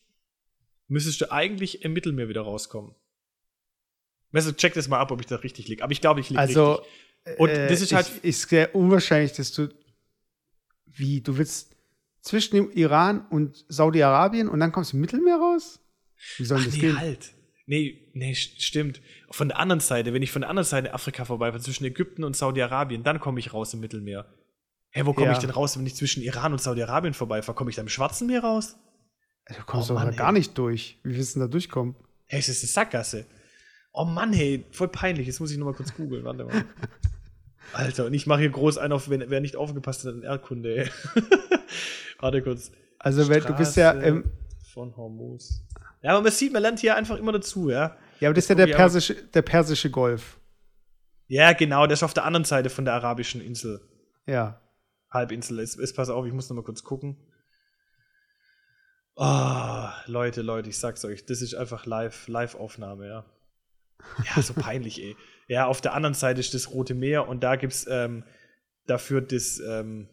[0.89, 2.95] müsstest du eigentlich im Mittelmeer wieder rauskommen.
[4.31, 5.85] Weißt du, check das mal ab, ob ich da richtig liege.
[5.85, 6.91] Aber ich glaube, ich liege Also, richtig.
[7.39, 9.69] Und äh, das ist halt- Ich, ist sehr unwahrscheinlich, dass du.
[10.87, 11.21] Wie?
[11.21, 11.77] Du willst
[12.21, 15.81] zwischen dem Iran und Saudi-Arabien und dann kommst du im Mittelmeer raus?
[16.37, 16.99] Wie soll Ach, das nee, gehen?
[17.01, 17.33] halt.
[17.67, 19.01] Nee, nee, st- stimmt.
[19.31, 22.37] Von der anderen Seite, wenn ich von der anderen Seite Afrika vorbeifahre, zwischen Ägypten und
[22.37, 24.27] Saudi-Arabien, dann komme ich raus im Mittelmeer.
[24.91, 25.33] Hä, wo komme Ja.
[25.33, 27.57] ich denn raus, wenn ich zwischen Iran und Saudi-Arabien vorbeifahre?
[27.57, 28.77] Komme ich da im Schwarzen Meer raus?
[29.49, 30.35] Du kommst Oh doch Mann, da gar ey.
[30.35, 30.99] nicht durch.
[31.03, 31.95] Wie willst du denn da durchkommen?
[32.27, 33.27] Hey, es ist eine Sackgasse.
[33.93, 35.27] Oh Mann, hey, voll peinlich.
[35.27, 36.25] Jetzt muss ich noch mal kurz googeln.
[36.25, 36.65] Warte mal.
[37.73, 40.77] Alter, und ich mache hier groß einen auf, wenn, wer nicht aufgepasst hat, in Erdkunde.
[40.77, 40.91] ey.
[42.21, 42.73] Warte kurz.
[42.99, 44.25] Also, wenn, du bist ja Straße im.
[44.73, 45.63] von Hormuz.
[46.03, 47.97] Ja, aber man sieht, man lernt hier einfach immer dazu, ja.
[48.21, 50.39] Ja, aber das ist ja der persische, der persische Golf.
[51.29, 53.81] Ja, genau, der ist auf der anderen Seite von der arabischen Insel.
[54.27, 54.61] Ja.
[55.11, 55.59] Halbinsel.
[55.59, 57.17] Ist, ist pass auf, ich muss noch mal kurz gucken.
[59.17, 63.25] Oh, Leute, Leute, ich sag's euch, das ist einfach live, Live-Aufnahme, ja.
[64.37, 65.17] Ja, so peinlich, ey.
[65.49, 68.25] Ja, auf der anderen Seite ist das Rote Meer und da gibt's ähm,
[68.87, 70.09] dafür das, ähm,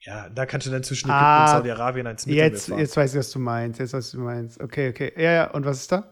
[0.00, 2.78] ja, da kannst du dann zwischen Ägypten Ah, und Saudi-Arabien ins Mittelmeer Jetzt, fahren.
[2.78, 3.80] jetzt weiß ich, was du meinst.
[3.80, 4.60] Jetzt weiß ich, was du meinst.
[4.60, 5.12] Okay, okay.
[5.16, 5.50] Ja, ja.
[5.50, 6.10] Und was ist da?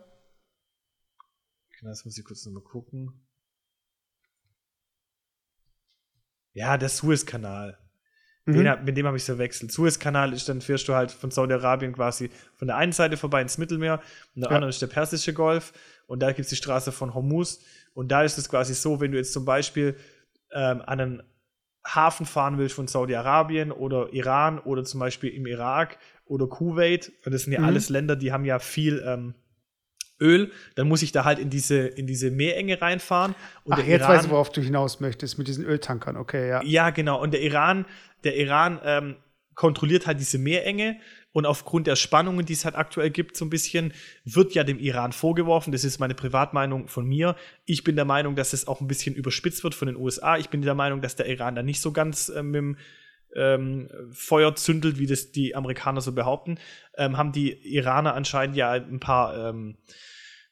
[1.83, 3.13] Das muss ich kurz noch mal gucken.
[6.53, 7.79] Ja, der Suezkanal.
[8.45, 8.53] Mhm.
[8.55, 9.73] Den, mit dem habe ich verwechselt.
[9.73, 13.59] Suezkanal ist, dann fährst du halt von Saudi-Arabien quasi von der einen Seite vorbei ins
[13.59, 14.01] Mittelmeer
[14.35, 14.57] und der Ja.
[14.57, 15.73] anderen ist der Persische Golf
[16.07, 17.61] und da gibt es die Straße von Hormuz
[17.95, 19.97] und da ist es quasi so, wenn du jetzt zum Beispiel
[20.53, 21.23] ähm, an einen
[21.87, 27.33] Hafen fahren willst von Saudi-Arabien oder Iran oder zum Beispiel im Irak oder Kuwait, und
[27.33, 27.67] das sind ja Mhm.
[27.67, 29.35] alles Länder, die haben ja viel ähm,
[30.21, 33.35] Öl, dann muss ich da halt in diese, in diese Meerenge reinfahren.
[33.65, 36.17] Und Ach, der jetzt Iran, weiß ich, worauf du hinaus möchtest mit diesen Öltankern.
[36.17, 36.63] Okay, ja.
[36.63, 37.21] ja, genau.
[37.21, 37.85] Und der Iran,
[38.23, 39.17] der Iran ähm,
[39.57, 40.97] kontrolliert halt diese Meerenge
[41.33, 43.93] und aufgrund der Spannungen, die es halt aktuell gibt, so ein bisschen,
[44.25, 45.73] wird ja dem Iran vorgeworfen.
[45.73, 47.37] Das ist meine Privatmeinung von mir.
[47.65, 50.37] Ich bin der Meinung, dass es auch ein bisschen überspitzt wird von den USA.
[50.37, 52.77] Ich bin der Meinung, dass der Iran da nicht so ganz äh, mit dem
[53.35, 56.59] ähm, Feuer zündelt, wie das die Amerikaner so behaupten.
[56.99, 59.79] Ähm, haben die Iraner anscheinend ja ein paar ähm,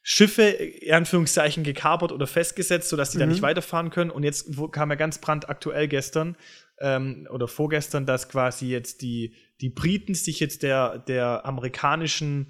[0.02, 3.32] Schiffe, in Anführungszeichen, gekapert oder festgesetzt, sodass die da Mhm.
[3.32, 4.10] nicht weiterfahren können.
[4.10, 6.36] Und jetzt kam ja ganz brandaktuell gestern
[6.80, 12.48] ähm, oder vorgestern, dass quasi jetzt die, die Briten sich jetzt der, der amerikanischen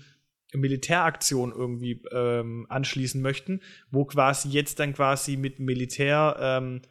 [0.52, 6.82] Militäraktion irgendwie ähm, anschließen möchten, wo quasi jetzt dann quasi mit Militär ähm,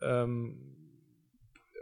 [0.00, 0.72] ähm,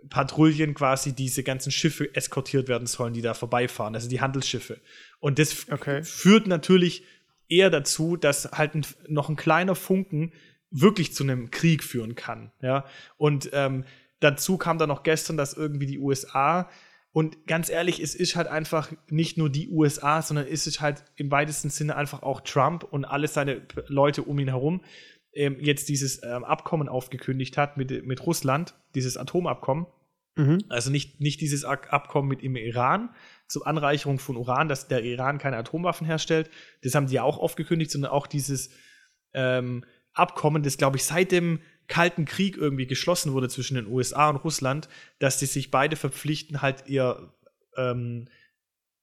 [0.09, 4.81] Patrouillen quasi diese ganzen Schiffe eskortiert werden sollen, die da vorbeifahren, also die Handelsschiffe.
[5.19, 6.03] Und das okay.
[6.03, 7.05] führt natürlich
[7.49, 10.33] eher dazu, dass halt ein, noch ein kleiner Funken
[10.71, 12.53] wirklich zu einem Krieg führen kann.
[12.63, 12.87] Ja?
[13.19, 13.85] Und ähm,
[14.21, 16.71] dazu kam dann noch gestern, dass irgendwie die USA
[17.13, 21.05] und ganz ehrlich, es ist halt einfach nicht nur die USA, sondern es ist halt
[21.17, 24.83] im weitesten Sinne einfach auch Trump und alle seine Leute um ihn herum
[25.33, 29.87] ähm, jetzt dieses ähm, Abkommen aufgekündigt hat mit, mit Russland, dieses Atomabkommen.
[30.37, 30.59] Mhm.
[30.69, 33.11] Also nicht, nicht dieses Abkommen mit dem Iran
[33.49, 36.51] zur Anreicherung von Uran, dass der Iran keine Atomwaffen herstellt.
[36.83, 38.71] Das haben die ja auch aufgekündigt, sondern auch dieses
[39.33, 44.31] ähm, Abkommen, das, glaube ich, seit dem Kalten Krieg irgendwie geschlossen wurde zwischen den USA
[44.31, 47.35] und Russland, dass sie sich beide verpflichten, halt ihr
[47.77, 48.29] ähm,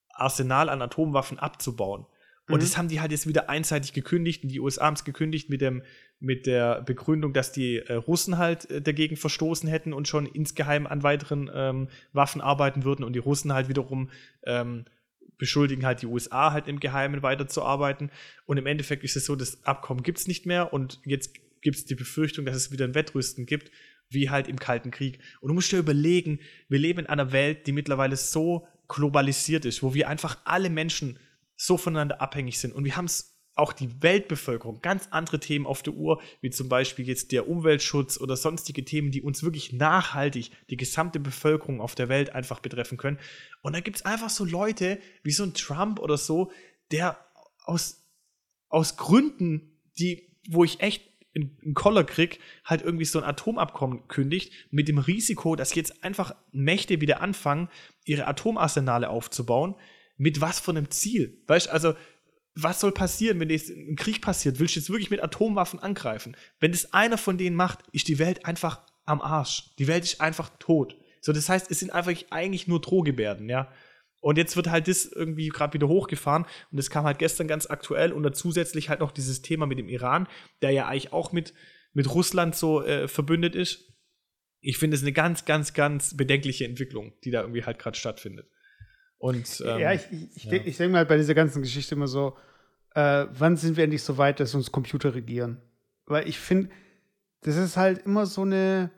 [0.10, 2.06] Arsenal an Atomwaffen abzubauen.
[2.47, 2.54] Mhm.
[2.54, 5.50] Und das haben die halt jetzt wieder einseitig gekündigt und die USA haben es gekündigt
[5.50, 5.84] mit, dem,
[6.19, 10.88] mit der Begründung, dass die äh, Russen halt äh, dagegen verstoßen hätten und schon insgeheim
[10.88, 14.10] an weiteren ähm, Waffen arbeiten würden und die Russen halt wiederum
[14.45, 14.86] ähm,
[15.38, 18.12] beschuldigen halt die USA halt im Geheimen weiterzuarbeiten.
[18.45, 21.78] Und im Endeffekt ist es so, das Abkommen gibt es nicht mehr und jetzt gibt
[21.78, 23.72] es die Befürchtung, dass es wieder ein Wettrüsten gibt,
[24.10, 25.20] wie halt im Kalten Krieg.
[25.41, 26.39] Und du musst dir überlegen,
[26.70, 31.20] wir leben in einer Welt, die mittlerweile so globalisiert ist, wo wir einfach alle Menschen
[31.56, 32.74] so voneinander abhängig sind.
[32.74, 36.70] Und wir haben es auch die Weltbevölkerung ganz andere Themen auf der Uhr, wie zum
[36.70, 41.96] Beispiel jetzt der Umweltschutz oder sonstige Themen, die uns wirklich nachhaltig die gesamte Bevölkerung auf
[41.96, 43.17] der Welt einfach betreffen können.
[43.62, 46.52] Und da gibt es einfach so Leute wie so ein Trump oder so,
[46.91, 47.17] der
[47.63, 48.06] aus,
[48.70, 51.04] aus Gründen, die, wo ich echt
[51.38, 56.36] einen Koller krieg, halt irgendwie so ein Atomabkommen kündigt, mit dem Risiko, dass jetzt einfach
[56.52, 57.69] Mächte wieder anfangen,
[58.06, 59.76] ihre Atomarsenale aufzubauen.
[60.17, 61.41] Mit was von einem Ziel?
[61.47, 61.93] Weißt du, also,
[62.56, 64.60] was soll passieren, wenn jetzt ein Krieg passiert?
[64.60, 66.36] Willst du jetzt wirklich mit Atomwaffen angreifen?
[66.60, 69.76] Wenn das einer von denen macht, ist die Welt einfach am Arsch.
[69.78, 70.97] Die Welt ist einfach tot.
[71.21, 73.71] So, das heißt, es sind einfach eigentlich nur Drohgebärden, ja.
[74.19, 77.69] Und jetzt wird halt das irgendwie gerade wieder hochgefahren und das kam halt gestern ganz
[77.69, 80.27] aktuell und dann zusätzlich halt noch dieses Thema mit dem Iran,
[80.62, 81.53] der ja eigentlich auch mit,
[81.93, 83.93] mit Russland so äh, verbündet ist.
[84.60, 88.49] Ich finde es eine ganz, ganz, ganz bedenkliche Entwicklung, die da irgendwie halt gerade stattfindet.
[89.19, 90.51] Und, ähm, ja, ich, ich, ja.
[90.51, 92.36] denke mal bei dieser ganzen Geschichte immer so,
[92.95, 95.62] äh, wann sind wir endlich so weit, dass uns Computer regieren?
[96.06, 96.69] Weil ich finde,
[97.41, 98.91] das ist halt immer so eine,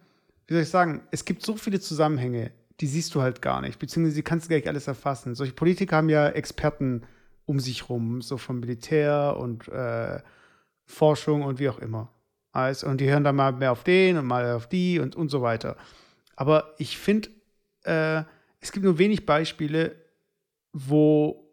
[0.47, 3.79] wie soll ich sagen, es gibt so viele Zusammenhänge die siehst du halt gar nicht,
[3.79, 5.35] beziehungsweise die kannst du gar nicht alles erfassen.
[5.35, 7.03] Solche Politiker haben ja Experten
[7.45, 10.21] um sich rum, so vom Militär und äh,
[10.85, 12.11] Forschung und wie auch immer.
[12.51, 15.29] Also, und die hören dann mal mehr auf den und mal auf die und, und
[15.29, 15.75] so weiter.
[16.35, 17.29] Aber ich finde,
[17.83, 18.23] äh,
[18.59, 19.95] es gibt nur wenig Beispiele,
[20.73, 21.49] wo,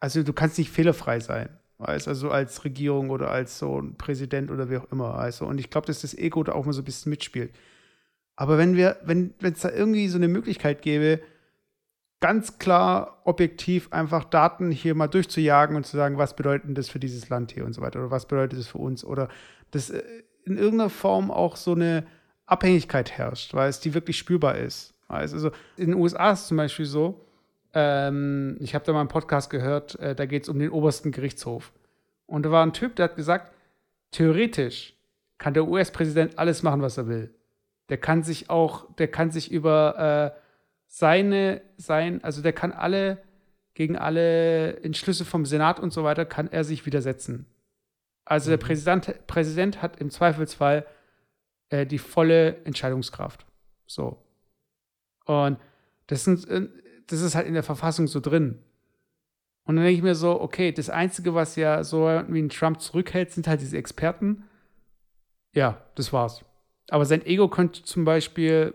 [0.00, 1.48] also du kannst nicht fehlerfrei sein.
[1.78, 5.14] Also als Regierung oder als so ein Präsident oder wie auch immer.
[5.14, 7.52] Also, und ich glaube, dass das Ego da auch mal so ein bisschen mitspielt.
[8.36, 11.20] Aber wenn wir, wenn es da irgendwie so eine Möglichkeit gäbe,
[12.20, 16.98] ganz klar objektiv einfach Daten hier mal durchzujagen und zu sagen, was bedeutet das für
[16.98, 19.28] dieses Land hier und so weiter oder was bedeutet das für uns oder
[19.72, 20.02] dass äh,
[20.44, 22.06] in irgendeiner Form auch so eine
[22.46, 24.94] Abhängigkeit herrscht, weil es die wirklich spürbar ist.
[25.06, 27.24] Also in den USA ist es zum Beispiel so,
[27.74, 31.12] ähm, ich habe da mal einen Podcast gehört, äh, da geht es um den obersten
[31.12, 31.72] Gerichtshof.
[32.26, 33.52] Und da war ein Typ, der hat gesagt,
[34.12, 34.94] theoretisch
[35.38, 37.34] kann der US-Präsident alles machen, was er will.
[37.88, 40.40] Der kann sich auch, der kann sich über äh,
[40.86, 43.22] seine, sein, also der kann alle,
[43.74, 47.46] gegen alle Entschlüsse vom Senat und so weiter, kann er sich widersetzen.
[48.24, 48.52] Also mhm.
[48.52, 50.86] der Präsident, Präsident hat im Zweifelsfall
[51.68, 53.44] äh, die volle Entscheidungskraft.
[53.86, 54.22] So.
[55.26, 55.58] Und
[56.06, 56.68] das, sind, äh,
[57.06, 58.62] das ist halt in der Verfassung so drin.
[59.64, 62.80] Und dann denke ich mir so, okay, das Einzige, was ja so wie ein Trump
[62.80, 64.44] zurückhält, sind halt diese Experten.
[65.54, 66.44] Ja, das war's.
[66.94, 68.72] Aber sein Ego könnte zum Beispiel.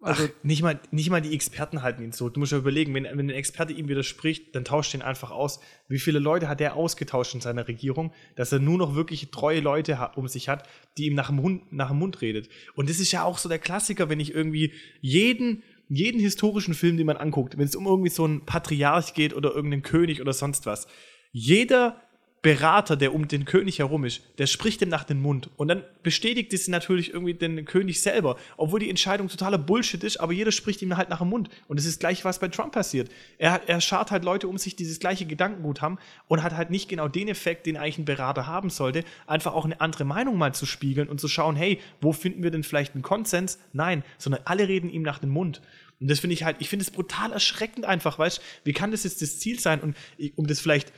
[0.00, 2.30] Also Ach, nicht, mal, nicht mal die Experten halten ihn so.
[2.30, 5.60] Du musst ja überlegen, wenn, wenn ein Experte ihm widerspricht, dann tauscht ihn einfach aus.
[5.86, 9.60] Wie viele Leute hat er ausgetauscht in seiner Regierung, dass er nur noch wirklich treue
[9.60, 12.48] Leute um sich hat, die ihm nach dem, Mund, nach dem Mund redet.
[12.74, 16.96] Und das ist ja auch so der Klassiker, wenn ich irgendwie jeden, jeden historischen Film,
[16.96, 20.32] den man anguckt, wenn es um irgendwie so einen Patriarch geht oder irgendeinen König oder
[20.32, 20.86] sonst was,
[21.32, 22.00] jeder
[22.40, 25.50] Berater, der um den König herum ist, der spricht ihm nach den Mund.
[25.56, 30.18] Und dann bestätigt es natürlich irgendwie den König selber, obwohl die Entscheidung totaler Bullshit ist,
[30.18, 31.50] aber jeder spricht ihm halt nach dem Mund.
[31.66, 33.10] Und es ist gleich, was bei Trump passiert.
[33.38, 35.98] Er, er schart halt Leute um sich, die dieses gleiche Gedankengut haben
[36.28, 39.64] und hat halt nicht genau den Effekt, den eigentlich ein Berater haben sollte, einfach auch
[39.64, 42.94] eine andere Meinung mal zu spiegeln und zu schauen, hey, wo finden wir denn vielleicht
[42.94, 43.58] einen Konsens?
[43.72, 45.60] Nein, sondern alle reden ihm nach dem Mund.
[46.00, 49.04] Und das finde ich halt, ich finde es brutal erschreckend einfach, weißt wie kann das
[49.04, 49.80] jetzt das Ziel sein?
[49.80, 49.96] Und
[50.36, 50.92] um das vielleicht,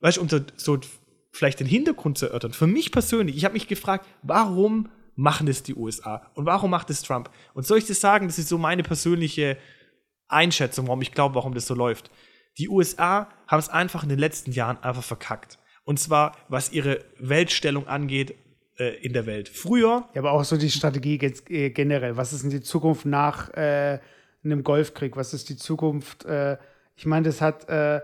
[0.00, 0.78] weißt du, um so
[1.36, 2.52] vielleicht den Hintergrund zu erörtern.
[2.52, 6.30] Für mich persönlich, ich habe mich gefragt, warum machen das die USA?
[6.34, 7.30] Und warum macht es Trump?
[7.54, 9.56] Und soll ich das sagen, das ist so meine persönliche
[10.28, 12.10] Einschätzung, warum ich glaube, warum das so läuft.
[12.58, 15.58] Die USA haben es einfach in den letzten Jahren einfach verkackt.
[15.84, 18.34] Und zwar, was ihre Weltstellung angeht
[18.78, 19.48] äh, in der Welt.
[19.48, 20.08] Früher.
[20.14, 22.16] Ja, aber auch so die Strategie äh, generell.
[22.16, 24.00] Was ist denn die Zukunft nach äh,
[24.42, 25.16] einem Golfkrieg?
[25.16, 26.24] Was ist die Zukunft?
[26.24, 26.56] Äh,
[26.96, 27.68] ich meine, das hat.
[27.68, 28.00] Äh,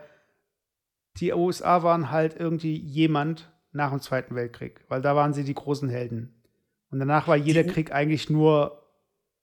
[1.16, 5.54] die USA waren halt irgendwie jemand nach dem Zweiten Weltkrieg, weil da waren sie die
[5.54, 6.42] großen Helden.
[6.90, 8.78] Und danach war jeder Krieg eigentlich nur.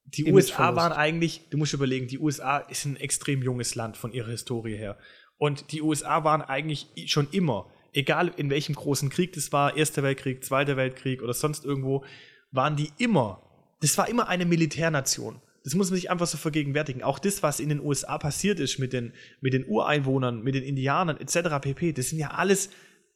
[0.06, 4.12] Die USA waren eigentlich, du musst überlegen, die USA ist ein extrem junges Land von
[4.12, 4.98] ihrer Historie her.
[5.38, 10.04] Und die USA waren eigentlich schon immer, egal in welchem großen Krieg das war, Erster
[10.04, 12.04] Weltkrieg, Zweiter Weltkrieg oder sonst irgendwo,
[12.52, 13.42] waren die immer,
[13.82, 15.42] das war immer eine Militärnation.
[15.64, 17.04] Das muss man sich einfach so vergegenwärtigen.
[17.04, 20.64] Auch das, was in den USA passiert ist mit den, mit den Ureinwohnern, mit den
[20.64, 21.60] Indianern etc.
[21.62, 22.70] pp., das sind ja alles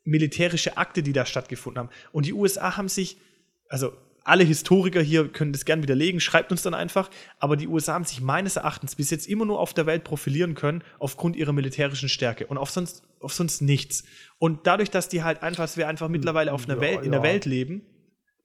[0.04, 1.90] militärische Akte, die da stattgefunden haben.
[2.12, 3.18] Und die USA haben sich,
[3.70, 7.10] also alle Historiker hier können das gern widerlegen, schreibt uns dann einfach.
[7.40, 10.56] Aber die USA haben sich meines Erachtens bis jetzt immer nur auf der Welt profilieren
[10.56, 14.04] können, aufgrund ihrer militärischen Stärke und auf sonst, auf sonst nichts.
[14.40, 17.12] Und dadurch, dass die halt einfach, dass wir einfach mittlerweile auf einer ja, Welt, in
[17.12, 17.82] der Welt leben.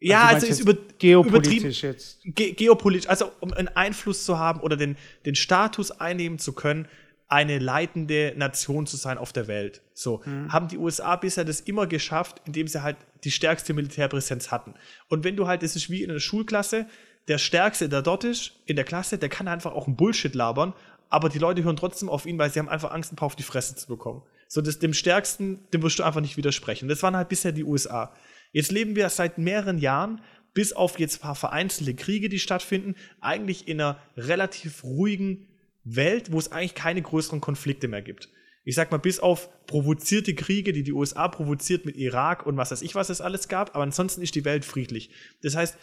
[0.00, 2.20] Also ja, also ist über, geopolitisch jetzt.
[2.24, 6.87] Ge geopolitisch, also um einen Einfluss zu haben oder den, den Status einnehmen zu können,
[7.26, 9.82] eine leitende Nation zu sein auf der Welt.
[9.92, 10.52] So mhm.
[10.52, 14.74] haben die USA bisher das immer geschafft, indem sie halt die stärkste Militärpräsenz hatten.
[15.08, 16.87] Und wenn du halt, das ist wie in einer Schulklasse,
[17.26, 20.72] der Stärkste, der dort ist, in der Klasse, der kann einfach auch einen Bullshit labern,
[21.11, 23.37] aber die Leute hören trotzdem auf ihn, weil sie haben einfach Angst, ein paar auf
[23.37, 24.22] die Fresse zu bekommen.
[24.46, 26.88] So, das, dem Stärksten, dem wirst du einfach nicht widersprechen.
[26.88, 28.14] Das waren halt bisher die USA.
[28.52, 30.20] Jetzt leben wir seit mehreren Jahren,
[30.54, 35.46] bis auf jetzt ein paar vereinzelte Kriege, die stattfinden, eigentlich in einer relativ ruhigen
[35.84, 38.28] Welt, wo es eigentlich keine größeren Konflikte mehr gibt.
[38.64, 42.70] Ich sag mal, bis auf provozierte Kriege, die die USA provoziert mit Irak und was
[42.70, 45.11] weiß ich, was es alles gab, aber ansonsten ist die Welt friedlich.
[45.42, 45.78] Das heißt,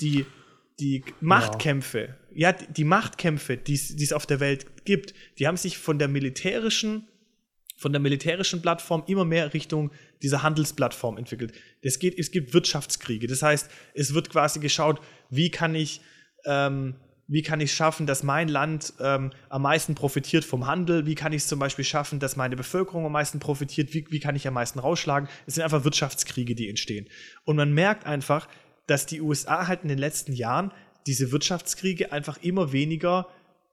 [0.00, 0.26] die,
[0.78, 5.78] die Machtkämpfe, ja, ja die Machtkämpfe, die es auf der Welt gibt, die haben sich
[5.78, 7.08] von der militärischen
[7.76, 9.90] von der militärischen Plattform immer mehr Richtung
[10.22, 11.52] dieser Handelsplattform entwickelt.
[11.82, 13.26] Es, geht, es gibt Wirtschaftskriege.
[13.26, 16.00] Das heißt, es wird quasi geschaut, wie kann ich
[16.46, 16.94] ähm,
[17.28, 21.32] wie kann ich schaffen, dass mein Land ähm, am meisten profitiert vom Handel, wie kann
[21.32, 24.46] ich es zum Beispiel schaffen, dass meine Bevölkerung am meisten profitiert, wie, wie kann ich
[24.46, 25.28] am meisten rausschlagen.
[25.46, 27.08] Es sind einfach Wirtschaftskriege, die entstehen.
[27.44, 28.48] Und man merkt einfach,
[28.86, 30.72] dass die USA halt in den letzten Jahren
[31.06, 33.26] diese Wirtschaftskriege einfach immer weniger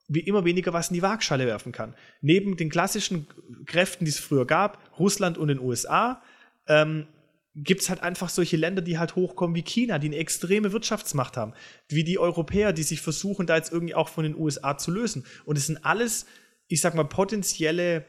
[0.07, 1.95] wie immer weniger was in die Waagschale werfen kann.
[2.21, 3.27] Neben den klassischen
[3.65, 6.21] Kräften, die es früher gab, Russland und den USA,
[6.67, 7.07] ähm,
[7.55, 11.37] gibt es halt einfach solche Länder, die halt hochkommen wie China, die eine extreme Wirtschaftsmacht
[11.37, 11.53] haben,
[11.87, 15.25] wie die Europäer, die sich versuchen, da jetzt irgendwie auch von den USA zu lösen.
[15.45, 16.25] Und es sind alles,
[16.67, 18.05] ich sag mal, potenzielle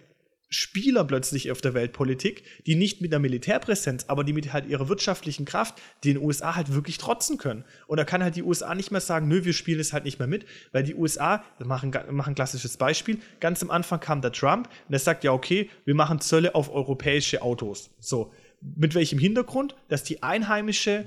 [0.49, 4.89] Spieler plötzlich auf der Weltpolitik, die nicht mit einer Militärpräsenz, aber die mit halt ihrer
[4.89, 7.65] wirtschaftlichen Kraft den USA halt wirklich trotzen können.
[7.87, 10.19] Und da kann halt die USA nicht mehr sagen, nö, wir spielen es halt nicht
[10.19, 14.21] mehr mit, weil die USA, wir machen, machen ein klassisches Beispiel, ganz am Anfang kam
[14.21, 17.91] der Trump und der sagt ja, okay, wir machen Zölle auf europäische Autos.
[17.99, 19.75] So, mit welchem Hintergrund?
[19.89, 21.07] Dass die einheimische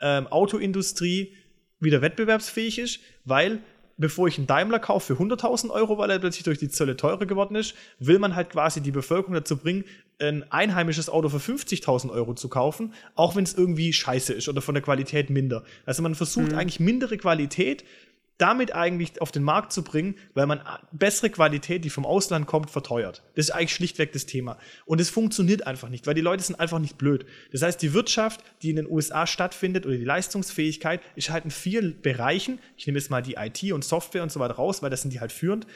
[0.00, 1.34] ähm, Autoindustrie
[1.80, 3.60] wieder wettbewerbsfähig ist, weil
[3.96, 7.26] bevor ich einen Daimler kaufe für 100.000 Euro, weil er plötzlich durch die Zölle teurer
[7.26, 9.84] geworden ist, will man halt quasi die Bevölkerung dazu bringen,
[10.20, 14.62] ein einheimisches Auto für 50.000 Euro zu kaufen, auch wenn es irgendwie scheiße ist oder
[14.62, 15.64] von der Qualität minder.
[15.86, 16.58] Also man versucht mhm.
[16.58, 17.84] eigentlich mindere Qualität
[18.38, 20.60] damit eigentlich auf den Markt zu bringen, weil man
[20.92, 23.22] bessere Qualität, die vom Ausland kommt, verteuert.
[23.36, 24.58] Das ist eigentlich schlichtweg das Thema.
[24.86, 27.26] Und es funktioniert einfach nicht, weil die Leute sind einfach nicht blöd.
[27.52, 31.52] Das heißt, die Wirtschaft, die in den USA stattfindet oder die Leistungsfähigkeit, ist halt in
[31.52, 34.90] vielen Bereichen, ich nehme jetzt mal die IT und Software und so weiter raus, weil
[34.90, 35.66] das sind die halt führend,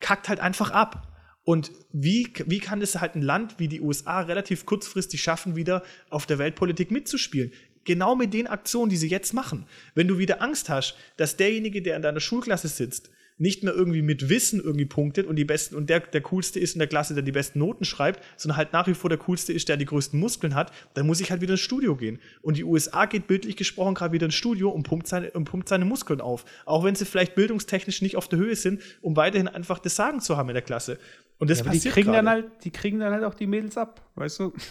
[0.00, 1.14] kackt halt einfach ab.
[1.44, 5.82] Und wie, wie kann es halt ein Land wie die USA relativ kurzfristig schaffen, wieder
[6.10, 7.52] auf der Weltpolitik mitzuspielen?
[7.84, 9.66] Genau mit den Aktionen, die sie jetzt machen.
[9.94, 14.02] Wenn du wieder Angst hast, dass derjenige, der in deiner Schulklasse sitzt, nicht mehr irgendwie
[14.02, 17.14] mit Wissen irgendwie punktet und die besten und der der coolste ist in der Klasse,
[17.14, 19.84] der die besten Noten schreibt, sondern halt nach wie vor der coolste ist, der die
[19.84, 22.18] größten Muskeln hat, dann muss ich halt wieder ins Studio gehen.
[22.42, 25.68] Und die USA geht bildlich gesprochen gerade wieder ins Studio und pumpt seine und pumpt
[25.68, 29.48] seine Muskeln auf, auch wenn sie vielleicht bildungstechnisch nicht auf der Höhe sind, um weiterhin
[29.48, 30.98] einfach das Sagen zu haben in der Klasse.
[31.38, 32.24] Und das ja, passiert die kriegen grade.
[32.24, 34.52] dann halt, die kriegen dann halt auch die Mädels ab, weißt du?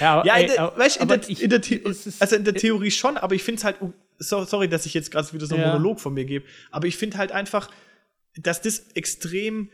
[0.00, 1.60] ja, in weißt, in der, ich, in der
[2.20, 3.76] also in der Theorie schon, aber ich finde es halt,
[4.18, 5.72] so, sorry, dass ich jetzt gerade wieder so einen ja.
[5.72, 7.70] Monolog von mir gebe, aber ich finde halt einfach,
[8.36, 9.70] dass das extrem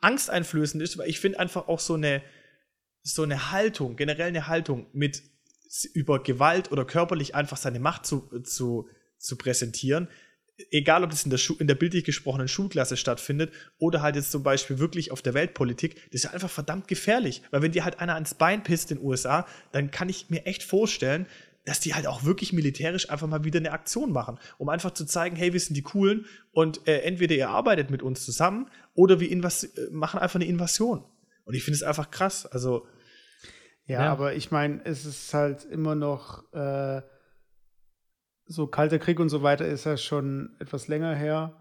[0.00, 2.22] angsteinflößend ist, weil ich finde einfach auch so eine,
[3.02, 5.22] so eine Haltung, generell eine Haltung mit
[5.94, 10.08] über Gewalt oder körperlich einfach seine Macht zu, zu, zu präsentieren,
[10.70, 14.30] egal ob das in der, Schu in der bildlich gesprochenen Schulklasse stattfindet oder halt jetzt
[14.30, 17.42] zum Beispiel wirklich auf der Weltpolitik, das ist ja einfach verdammt gefährlich.
[17.50, 20.46] Weil wenn dir halt einer ans Bein pisst in den USA, dann kann ich mir
[20.46, 21.26] echt vorstellen,
[21.64, 25.04] dass die halt auch wirklich militärisch einfach mal wieder eine Aktion machen, um einfach zu
[25.04, 29.20] zeigen, hey, wir sind die Coolen und äh, entweder ihr arbeitet mit uns zusammen oder
[29.20, 29.40] wir äh,
[29.90, 31.04] machen einfach eine Invasion.
[31.44, 32.46] Und ich finde es einfach krass.
[32.46, 32.86] Also
[33.86, 34.12] ja, ja.
[34.12, 37.02] aber ich meine, es ist halt immer noch äh,
[38.46, 41.52] so Kalter Krieg und so weiter ist ja schon etwas länger her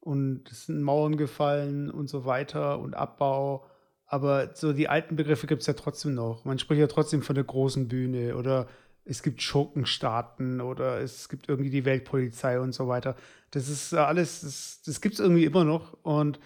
[0.00, 3.66] und es sind Mauern gefallen und so weiter und Abbau.
[4.06, 6.44] Aber so die alten Begriffe gibt es ja trotzdem noch.
[6.44, 8.68] Man spricht ja trotzdem von der großen Bühne oder
[9.04, 13.16] es gibt Schurkenstaaten oder es gibt irgendwie die Weltpolizei und so weiter.
[13.50, 16.38] Das ist alles, das, das gibt es irgendwie immer noch und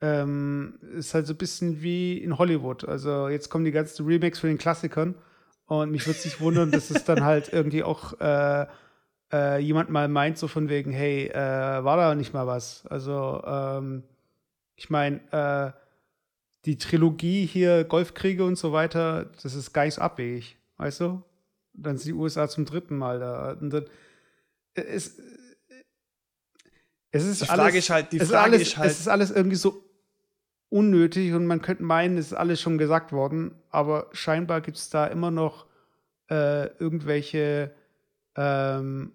[0.00, 2.86] ähm, ist halt so ein bisschen wie in Hollywood.
[2.86, 5.14] Also jetzt kommen die ganzen Remakes von den Klassikern
[5.66, 8.66] und mich würde sich wundern, dass es dann halt irgendwie auch äh,
[9.32, 11.34] äh, jemand mal meint, so von wegen, hey, äh,
[11.84, 12.86] war da nicht mal was?
[12.86, 14.04] Also, ähm,
[14.76, 15.80] ich meine, äh,
[16.64, 21.22] die Trilogie hier, Golfkriege und so weiter, das ist gar nicht abwegig, weißt du?
[21.72, 23.52] Dann sind die USA zum dritten Mal da.
[23.52, 23.84] Und dann,
[24.74, 25.20] äh, es,
[27.10, 28.90] es ist die Frage alles, ist halt, die Frage alles, ist halt.
[28.90, 29.84] Es ist alles irgendwie so
[30.68, 34.90] unnötig und man könnte meinen, es ist alles schon gesagt worden, aber scheinbar gibt es
[34.90, 35.66] da immer noch
[36.28, 37.72] äh, irgendwelche
[38.36, 39.12] ähm,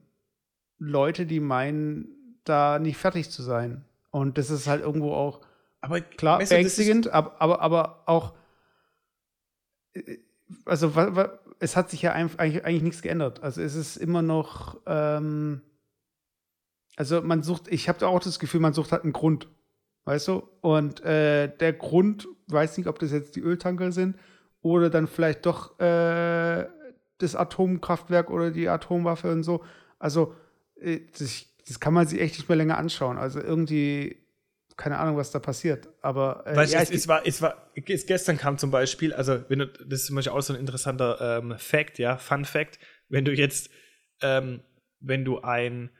[0.83, 3.85] Leute, die meinen, da nicht fertig zu sein.
[4.09, 5.41] Und das ist halt irgendwo auch
[5.79, 8.33] aber, klar weißt du, beängstigend, aber, aber, aber auch
[9.93, 10.17] äh,
[10.65, 10.91] also
[11.59, 13.41] es hat sich ja eigentlich, eigentlich nichts geändert.
[13.41, 15.61] Also es ist immer noch ähm,
[16.95, 19.47] also man sucht, ich habe auch das Gefühl, man sucht halt einen Grund,
[20.05, 20.43] weißt du?
[20.61, 24.17] Und äh, der Grund, weiß nicht, ob das jetzt die Öltanker sind
[24.61, 26.67] oder dann vielleicht doch äh,
[27.17, 29.63] das Atomkraftwerk oder die Atomwaffe und so.
[29.99, 30.35] Also,
[31.17, 33.17] das, das, kann man sich echt nicht mehr länger anschauen.
[33.17, 34.17] Also irgendwie,
[34.77, 35.89] keine Ahnung, was da passiert.
[36.01, 39.43] Aber äh, weißt, ja, es, es, war, es war, es, gestern kam zum Beispiel, also
[39.47, 42.79] wenn du, das ist zum Beispiel auch so ein interessanter ähm, Fact, ja, Fun Fact,
[43.09, 43.69] wenn du jetzt,
[44.21, 44.61] ähm,
[44.99, 45.91] wenn du ein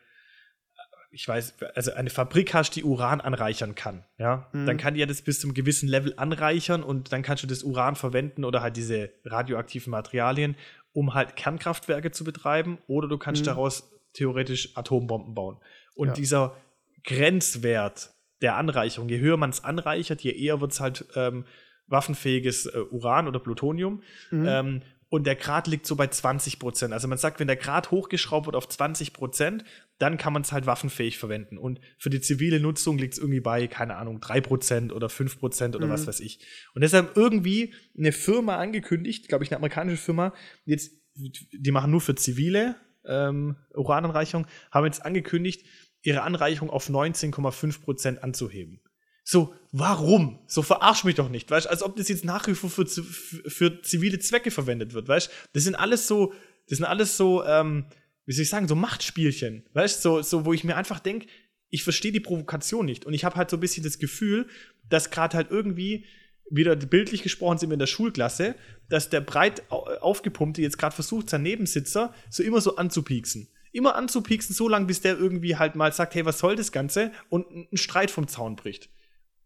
[1.12, 4.66] ich weiß, also eine Fabrik hast, die Uran anreichern kann, ja, mhm.
[4.66, 7.64] dann kann die ja das bis zum gewissen Level anreichern und dann kannst du das
[7.64, 10.56] Uran verwenden oder halt diese radioaktiven Materialien,
[10.94, 13.48] um halt Kernkraftwerke zu betreiben oder du kannst mhm.
[13.48, 15.58] daraus theoretisch Atombomben bauen.
[15.96, 16.14] Und ja.
[16.14, 16.58] dieser
[17.04, 21.46] Grenzwert der Anreicherung, je höher man es anreichert, je eher wird es halt ähm,
[21.88, 24.02] waffenfähiges äh, Uran oder Plutonium.
[24.32, 24.46] Mhm.
[24.48, 26.94] Ähm, und der Grad liegt so bei 20 Prozent.
[26.94, 29.66] Also man sagt, wenn der Grad hochgeschraubt wird auf 20 Prozent,
[29.98, 31.58] dann kann man es halt waffenfähig verwenden.
[31.58, 35.38] Und für die zivile Nutzung liegt es irgendwie bei, keine Ahnung, 3 Prozent oder 5
[35.38, 35.92] Prozent oder mhm.
[35.92, 36.40] was weiß ich.
[36.74, 42.02] Und deshalb irgendwie eine Firma angekündigt, glaube ich, eine amerikanische Firma, jetzt, die machen nur
[42.02, 45.66] für zivile ähm, Urananreichung, haben jetzt angekündigt,
[46.02, 48.82] ihre Anreichung auf 19,5 Prozent anzuheben.
[49.24, 50.40] So, warum?
[50.48, 53.50] So verarsch mich doch nicht, weißt Als ob das jetzt nach wie vor für, für,
[53.50, 56.34] für zivile Zwecke verwendet wird, weißt Das sind alles so,
[56.68, 57.86] das sind alles so, ähm,
[58.26, 61.28] wie soll ich sagen, so Machtspielchen, weißt so, so, wo ich mir einfach denke,
[61.70, 63.06] ich verstehe die Provokation nicht.
[63.06, 64.48] Und ich habe halt so ein bisschen das Gefühl,
[64.90, 66.06] dass gerade halt irgendwie,
[66.52, 68.56] wieder bildlich gesprochen sind wir in der Schulklasse,
[68.90, 73.48] dass der breit aufgepumpte jetzt gerade versucht, seinen Nebensitzer so immer so anzupieksen.
[73.72, 77.12] Immer anzupieksen, so lange, bis der irgendwie halt mal sagt, hey, was soll das Ganze?
[77.30, 78.90] Und einen Streit vom Zaun bricht.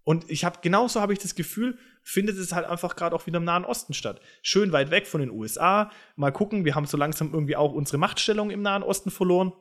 [0.04, 3.38] Und ich habe genauso habe ich das Gefühl, findet es halt einfach gerade auch wieder
[3.38, 4.22] im Nahen Osten statt.
[4.44, 5.92] Schön weit weg von den USA.
[6.16, 9.54] Mal gucken, wir haben so langsam irgendwie auch unsere Machtstellung im Nahen Osten verloren.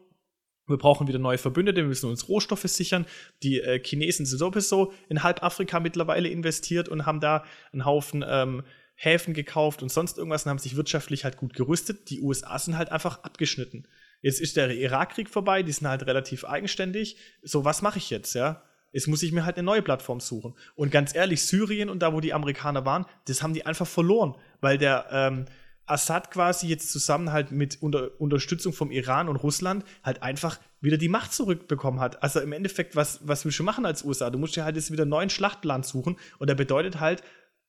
[0.67, 3.07] Wir brauchen wieder neue Verbündete, wir müssen uns Rohstoffe sichern.
[3.43, 8.25] Die äh, Chinesen sind sowieso in halb Afrika mittlerweile investiert und haben da einen Haufen
[8.27, 8.63] ähm,
[8.97, 12.11] Häfen gekauft und sonst irgendwas und haben sich wirtschaftlich halt gut gerüstet.
[12.11, 13.89] Die USA sind halt einfach abgeschnitten.
[14.23, 17.17] Jetzt ist der Irakkrieg vorbei, die sind halt relativ eigenständig.
[17.43, 18.63] So, was mache ich jetzt, ja?
[18.93, 20.55] Jetzt muss ich mir halt eine neue Plattform suchen.
[20.77, 24.37] Und ganz ehrlich, Syrien und da, wo die Amerikaner waren, das haben die einfach verloren,
[24.61, 25.47] weil der ähm,
[25.87, 30.97] Assad quasi jetzt zusammen halt mit unter Unterstützung vom Iran und Russland halt einfach wieder
[30.97, 32.23] die Macht zurückbekommen hat.
[32.23, 34.31] Also im Endeffekt, was, was willst du machen als USA?
[34.31, 37.23] Du musst dir halt jetzt wieder einen neuen Schlachtplan suchen und der bedeutet halt,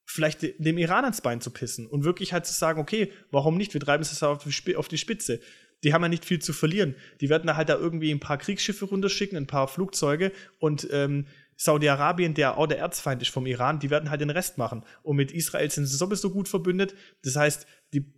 [0.08, 3.73] vielleicht dem Iran ans Bein zu pissen und wirklich halt zu sagen, okay, warum nicht?
[3.73, 5.39] Wir treiben es auf die Spitze
[5.86, 6.95] die haben ja nicht viel zu verlieren.
[7.21, 11.28] Die werden da halt da irgendwie ein paar Kriegsschiffe runterschicken, ein paar Flugzeuge und ähm,
[11.57, 14.84] Saudi-Arabien, der auch der Erzfeind ist vom Iran, die werden halt den Rest machen.
[15.03, 16.95] Und mit Israel sind sie sowieso gut verbündet.
[17.23, 18.13] Das heißt, die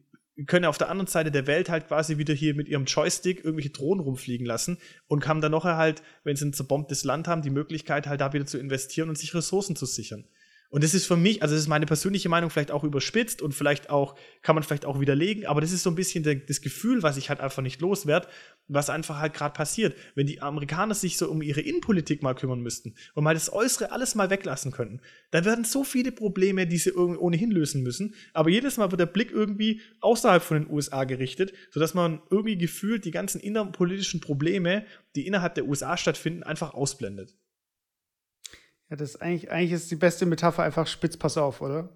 [0.46, 3.72] können auf der anderen Seite der Welt halt quasi wieder hier mit ihrem Joystick irgendwelche
[3.72, 7.50] Drohnen rumfliegen lassen und haben dann noch halt, wenn sie ein zerbombtes Land haben, die
[7.50, 10.26] Möglichkeit halt da wieder zu investieren und sich Ressourcen zu sichern.
[10.70, 13.54] Und das ist für mich, also das ist meine persönliche Meinung, vielleicht auch überspitzt und
[13.54, 16.60] vielleicht auch, kann man vielleicht auch widerlegen, aber das ist so ein bisschen der, das
[16.60, 18.28] Gefühl, was ich halt einfach nicht loswerde,
[18.68, 19.96] was einfach halt gerade passiert.
[20.14, 23.92] Wenn die Amerikaner sich so um ihre Innenpolitik mal kümmern müssten und mal das Äußere
[23.92, 25.00] alles mal weglassen könnten,
[25.32, 29.06] dann werden so viele Probleme, die sie ohnehin lösen müssen, aber jedes Mal wird der
[29.06, 34.86] Blick irgendwie außerhalb von den USA gerichtet, sodass man irgendwie gefühlt die ganzen innerpolitischen Probleme,
[35.16, 37.36] die innerhalb der USA stattfinden, einfach ausblendet.
[38.90, 41.90] Ja, das ist eigentlich, eigentlich ist die beste Metapher einfach Spitz, pass auf, oder?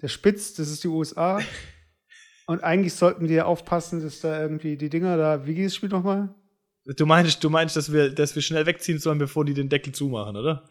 [0.00, 1.40] Der Spitz, das ist die USA.
[2.46, 5.90] Und eigentlich sollten wir aufpassen, dass da irgendwie die Dinger da, wie geht das Spiel
[5.90, 6.34] nochmal?
[6.84, 9.92] Du meinst, du meinst, dass wir, dass wir schnell wegziehen sollen, bevor die den Deckel
[9.92, 10.68] zumachen, oder?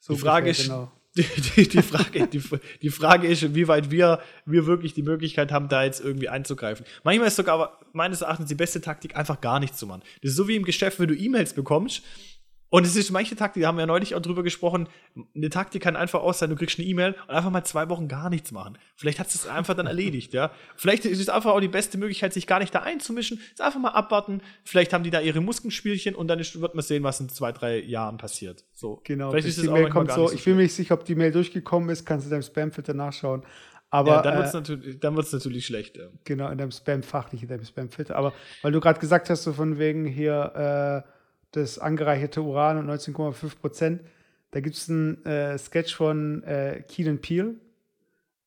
[0.00, 0.92] So die Frage ungefähr, ist, genau.
[1.16, 1.24] die,
[1.56, 2.42] die, die, Frage, die,
[2.80, 6.86] die Frage ist, wie weit wir, wir wirklich die Möglichkeit haben, da jetzt irgendwie einzugreifen.
[7.02, 10.02] Manchmal ist sogar meines Erachtens die beste Taktik, einfach gar nichts zu machen.
[10.22, 12.02] Das ist so wie im Geschäft, wenn du E-Mails bekommst
[12.70, 14.88] und es ist manche Taktik, da haben wir ja neulich auch drüber gesprochen.
[15.34, 18.06] Eine Taktik kann einfach aus sein, du kriegst eine E-Mail und einfach mal zwei Wochen
[18.06, 18.78] gar nichts machen.
[18.94, 20.52] Vielleicht hat es einfach dann erledigt, ja.
[20.76, 23.40] Vielleicht ist es einfach auch die beste Möglichkeit, sich gar nicht da einzumischen.
[23.52, 24.40] Ist einfach mal abwarten.
[24.64, 27.50] Vielleicht haben die da ihre Muskelspielchen und dann ist, wird man sehen, was in zwei,
[27.50, 28.64] drei Jahren passiert.
[28.72, 29.00] So.
[29.04, 29.30] Genau.
[29.30, 30.28] Vielleicht ist die Mail kommt so.
[30.28, 32.06] so ich bin mir nicht sicher, ob die Mail durchgekommen ist.
[32.06, 33.42] Kannst du deinem Spamfilter nachschauen.
[33.92, 35.96] Aber, ja, dann wird es äh, natürlich, natürlich schlecht.
[35.96, 36.04] Ja.
[36.24, 38.14] Genau, in deinem Spam-Fach, nicht in deinem Spam-Filter.
[38.14, 41.10] Aber weil du gerade gesagt hast, so von wegen hier, äh,
[41.52, 44.02] das angereicherte Uran und 19,5 Prozent.
[44.50, 47.56] Da gibt es einen äh, Sketch von äh, Keenan Peel.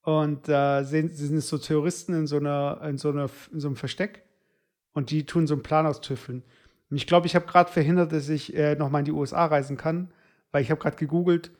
[0.01, 3.77] Und da äh, sind so Terroristen in so, einer, in, so einer, in so einem
[3.77, 4.23] Versteck.
[4.93, 6.43] Und die tun so einen Plan austüffeln.
[6.89, 9.77] Und ich glaube, ich habe gerade verhindert, dass ich äh, nochmal in die USA reisen
[9.77, 10.11] kann,
[10.51, 11.51] weil ich habe gerade gegoogelt,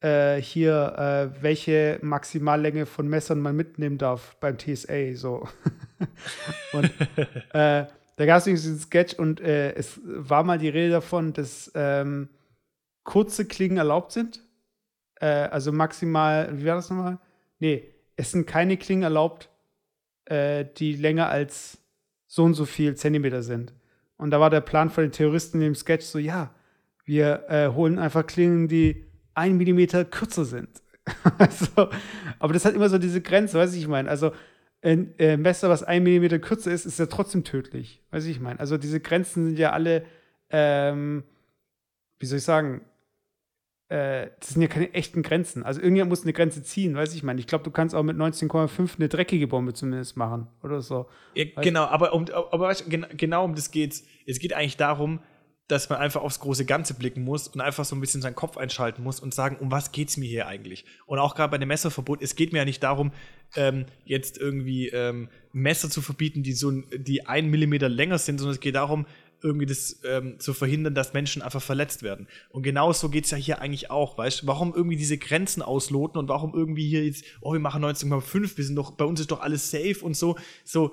[0.00, 5.14] äh, hier, äh, welche Maximallänge von Messern man mitnehmen darf beim TSA.
[5.14, 5.46] So.
[6.72, 6.90] und
[7.52, 7.84] äh,
[8.20, 12.28] da gab es diesen Sketch und äh, es war mal die Rede davon, dass ähm,
[13.02, 14.44] kurze Klingen erlaubt sind.
[15.14, 17.18] Äh, also maximal, wie war das nochmal?
[17.60, 19.48] Nee, es sind keine Klingen erlaubt,
[20.26, 21.78] äh, die länger als
[22.26, 23.72] so und so viel Zentimeter sind.
[24.18, 26.54] Und da war der Plan von den Terroristen in dem Sketch so, ja,
[27.06, 30.68] wir äh, holen einfach Klingen, die ein Millimeter kürzer sind.
[31.38, 31.88] also,
[32.38, 34.10] aber das hat immer so diese Grenze, weiß ich, ich meine.
[34.10, 34.32] Also
[34.82, 38.02] ein äh, Messer, was ein Millimeter kürzer ist, ist ja trotzdem tödlich.
[38.10, 38.60] Weiß ich meine.
[38.60, 40.04] Also diese Grenzen sind ja alle,
[40.50, 41.24] ähm,
[42.18, 42.82] wie soll ich sagen,
[43.90, 45.64] äh, das sind ja keine echten Grenzen.
[45.64, 47.40] Also irgendjemand muss eine Grenze ziehen, weiß ich meine.
[47.40, 51.06] Ich glaube, du kannst auch mit 19,5 eine dreckige Bombe zumindest machen oder so.
[51.34, 54.06] Ja, genau, aber, um, aber weißt, genau um das geht's.
[54.26, 55.20] Es geht eigentlich darum,
[55.70, 58.56] dass man einfach aufs große Ganze blicken muss und einfach so ein bisschen seinen Kopf
[58.56, 60.84] einschalten muss und sagen, um was geht's mir hier eigentlich?
[61.06, 63.12] Und auch gerade bei dem Messerverbot, es geht mir ja nicht darum,
[63.56, 68.54] ähm, jetzt irgendwie ähm, Messer zu verbieten, die so die ein Millimeter länger sind, sondern
[68.54, 69.06] es geht darum,
[69.42, 72.26] irgendwie das ähm, zu verhindern, dass Menschen einfach verletzt werden.
[72.50, 74.46] Und genau so geht es ja hier eigentlich auch, weißt du?
[74.46, 78.64] Warum irgendwie diese Grenzen ausloten und warum irgendwie hier jetzt, oh, wir machen 19,5, wir
[78.64, 80.36] sind doch, bei uns ist doch alles safe und so.
[80.64, 80.92] So,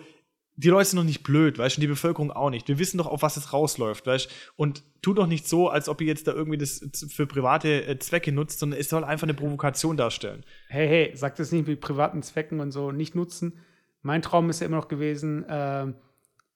[0.59, 2.67] die Leute sind noch nicht blöd, weißt du, die Bevölkerung auch nicht.
[2.67, 4.33] Wir wissen doch, auf was es rausläuft, weißt du.
[4.55, 7.99] Und tu doch nicht so, als ob ihr jetzt da irgendwie das für private äh,
[7.99, 10.43] Zwecke nutzt, sondern es soll einfach eine Provokation darstellen.
[10.67, 13.59] Hey, hey, sag das nicht mit privaten Zwecken und so nicht nutzen.
[14.01, 15.93] Mein Traum ist ja immer noch gewesen, äh,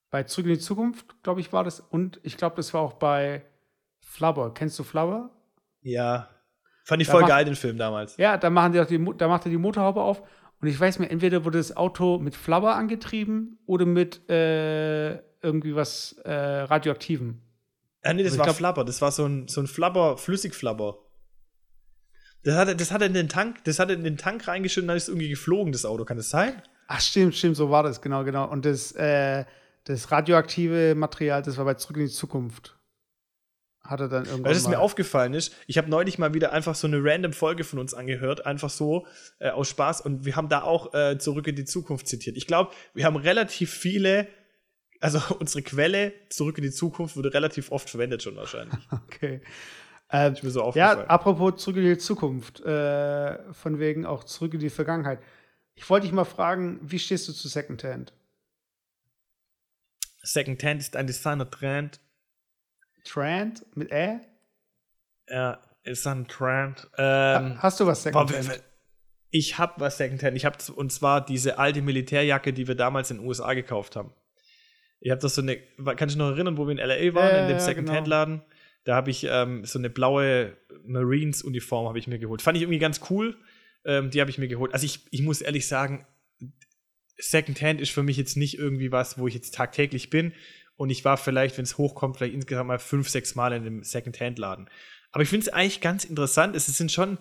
[0.10, 1.80] bei Zurück in die Zukunft, glaube ich, war das.
[1.80, 3.44] Und ich glaube, das war auch bei
[4.00, 4.52] Flubber.
[4.52, 5.30] Kennst du Flubber?
[5.84, 6.28] Ja.
[6.86, 8.18] Fand ich da voll macht, geil, den Film damals.
[8.18, 10.24] Ja, da machen die doch die, da macht er die Motorhaube auf
[10.62, 15.76] und ich weiß mir, entweder wurde das Auto mit Flabber angetrieben oder mit äh, irgendwie
[15.76, 17.42] was äh, Radioaktivem.
[18.04, 18.86] Ja, nee, das also war glaub, Flabber.
[18.86, 21.00] Das war so ein, so ein Flabber, Flüssigflabber.
[22.44, 24.84] Das hat, das hat er in den Tank, das hat er in den Tank reingeschüttet
[24.84, 26.06] und dann ist es irgendwie geflogen, das Auto.
[26.06, 26.62] Kann das sein?
[26.88, 28.50] Ach, stimmt, stimmt, so war das, genau, genau.
[28.50, 29.46] Und das, äh,
[29.86, 32.78] das radioaktive Material, das war bei Zurück in die Zukunft
[33.84, 34.46] hat er dann irgendwann.
[34.46, 37.64] Weil es mir aufgefallen ist, ich habe neulich mal wieder einfach so eine random Folge
[37.64, 39.08] von uns angehört, einfach so
[39.40, 42.38] äh, aus Spaß und wir haben da auch äh, zurück in die Zukunft zitiert.
[42.38, 44.28] Ich glaube, wir haben relativ viele,
[45.00, 48.80] also unsere Quelle zurück in die Zukunft wurde relativ oft verwendet schon wahrscheinlich.
[49.08, 49.42] Okay.
[50.14, 51.00] Ähm, ist mir so aufgefallen.
[51.00, 55.20] Ja, apropos zurück in die Zukunft, äh, von wegen auch zurück in die Vergangenheit.
[55.74, 58.14] Ich wollte dich mal fragen, wie stehst du zu Secondhand?
[60.22, 62.02] Secondhand ist ein Designer-Trend,
[63.04, 64.20] Trend mit Ä?
[65.30, 66.90] Ja, ist ein Trend.
[66.98, 68.64] Ähm, Hast du was Secondhand?
[69.30, 70.36] Ich habe was Secondhand.
[70.36, 74.14] Ich habe und zwar diese alte Militärjacke, die wir damals in den USA gekauft haben.
[75.00, 75.58] Ich habe das so eine,
[75.96, 78.36] kannst du noch erinnern, wo wir in LA waren, äh, in dem Secondhand-Laden?
[78.36, 78.46] Genau.
[78.84, 82.42] Da habe ich ähm, so eine blaue Marines-Uniform habe ich mir geholt.
[82.42, 83.38] Fand ich irgendwie ganz cool.
[83.86, 84.74] Ähm, die habe ich mir geholt.
[84.74, 86.06] Also ich, ich muss ehrlich sagen,
[87.18, 90.34] Secondhand ist für mich jetzt nicht irgendwie was, wo ich jetzt tagtäglich bin.
[90.76, 93.84] Und ich war vielleicht, wenn es hochkommt, vielleicht insgesamt mal fünf, sechs Mal in einem
[93.84, 94.70] Second-Hand-Laden.
[95.12, 96.56] Aber ich finde es eigentlich ganz interessant.
[96.56, 97.18] Es sind schon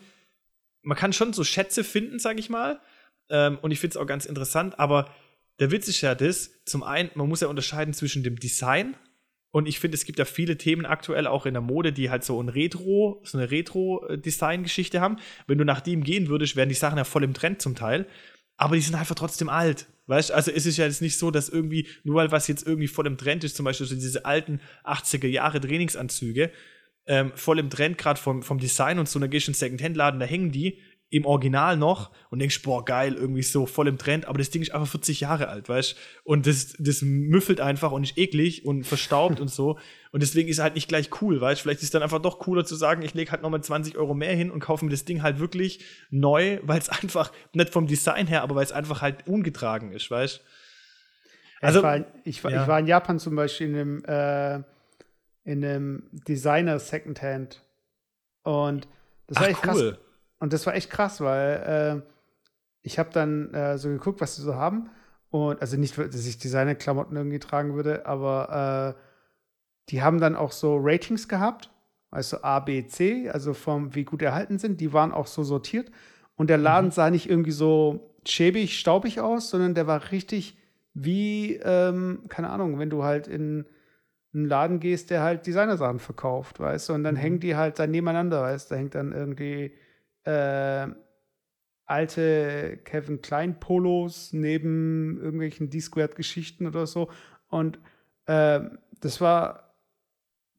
[0.83, 2.81] man kann schon so Schätze finden, sag ich mal.
[3.29, 5.11] Ähm, und ich finde es auch ganz interessant, aber
[5.59, 8.97] der Witz ist ja das, zum einen, man muss ja unterscheiden zwischen dem Design
[9.51, 12.25] und ich finde, es gibt ja viele Themen aktuell auch in der Mode, die halt
[12.25, 15.19] so ein Retro, so eine Retro-Design-Geschichte haben.
[15.47, 18.07] Wenn du nach dem gehen würdest, wären die Sachen ja voll im Trend zum Teil.
[18.57, 19.87] Aber die sind einfach trotzdem alt.
[20.11, 22.89] Weißt also es ist ja jetzt nicht so, dass irgendwie, nur weil was jetzt irgendwie
[22.89, 26.51] voll im Trend ist, zum Beispiel so diese alten 80er Jahre Trainingsanzüge,
[27.07, 29.59] ähm, voll im Trend, gerade vom, vom Design und so, da gehst du in einen
[29.59, 30.79] Second-Hand-Laden, da hängen die
[31.11, 34.63] im Original noch und denkst, boah, geil, irgendwie so voll im Trend, aber das Ding
[34.63, 38.85] ist einfach 40 Jahre alt, weißt Und das, das müffelt einfach und ist eklig und
[38.85, 39.79] verstaubt und so.
[40.13, 42.41] Und deswegen ist es halt nicht gleich cool, weißt Vielleicht ist es dann einfach doch
[42.41, 45.05] cooler zu sagen, ich lege halt nochmal 20 Euro mehr hin und kaufe mir das
[45.05, 49.03] Ding halt wirklich neu, weil es einfach, nicht vom Design her, aber weil es einfach
[49.03, 50.45] halt ungetragen ist, weißt
[51.61, 52.63] Also, ich war, ich, war, ja.
[52.63, 54.55] ich war in Japan zum Beispiel in einem, äh,
[55.45, 57.63] in einem Designer Secondhand
[58.43, 58.89] und
[59.29, 59.93] das war Ach, echt cool.
[59.93, 60.10] krass
[60.41, 62.11] und das war echt krass, weil äh,
[62.83, 64.91] ich habe dann äh, so geguckt, was sie so haben.
[65.31, 69.01] Und also nicht, dass ich Designer-Klamotten irgendwie tragen würde, aber äh,
[69.91, 71.71] die haben dann auch so Ratings gehabt,
[72.11, 74.81] also A, B, C, also vom wie gut erhalten sind.
[74.81, 75.93] Die waren auch so sortiert.
[76.35, 76.93] Und der Laden mhm.
[76.93, 80.57] sah nicht irgendwie so schäbig, staubig aus, sondern der war richtig
[80.95, 83.67] wie, ähm, keine Ahnung, wenn du halt in
[84.33, 87.21] einen Laden gehst, der halt Designersachen verkauft, weißt du, und dann mhm.
[87.21, 89.73] hängen die halt dann nebeneinander, weißt du, da hängt dann irgendwie
[90.25, 90.89] äh,
[91.87, 97.11] alte Kevin Klein Polos neben irgendwelchen D-Squared-Geschichten oder so.
[97.49, 97.79] Und
[98.27, 98.61] äh,
[99.01, 99.75] das war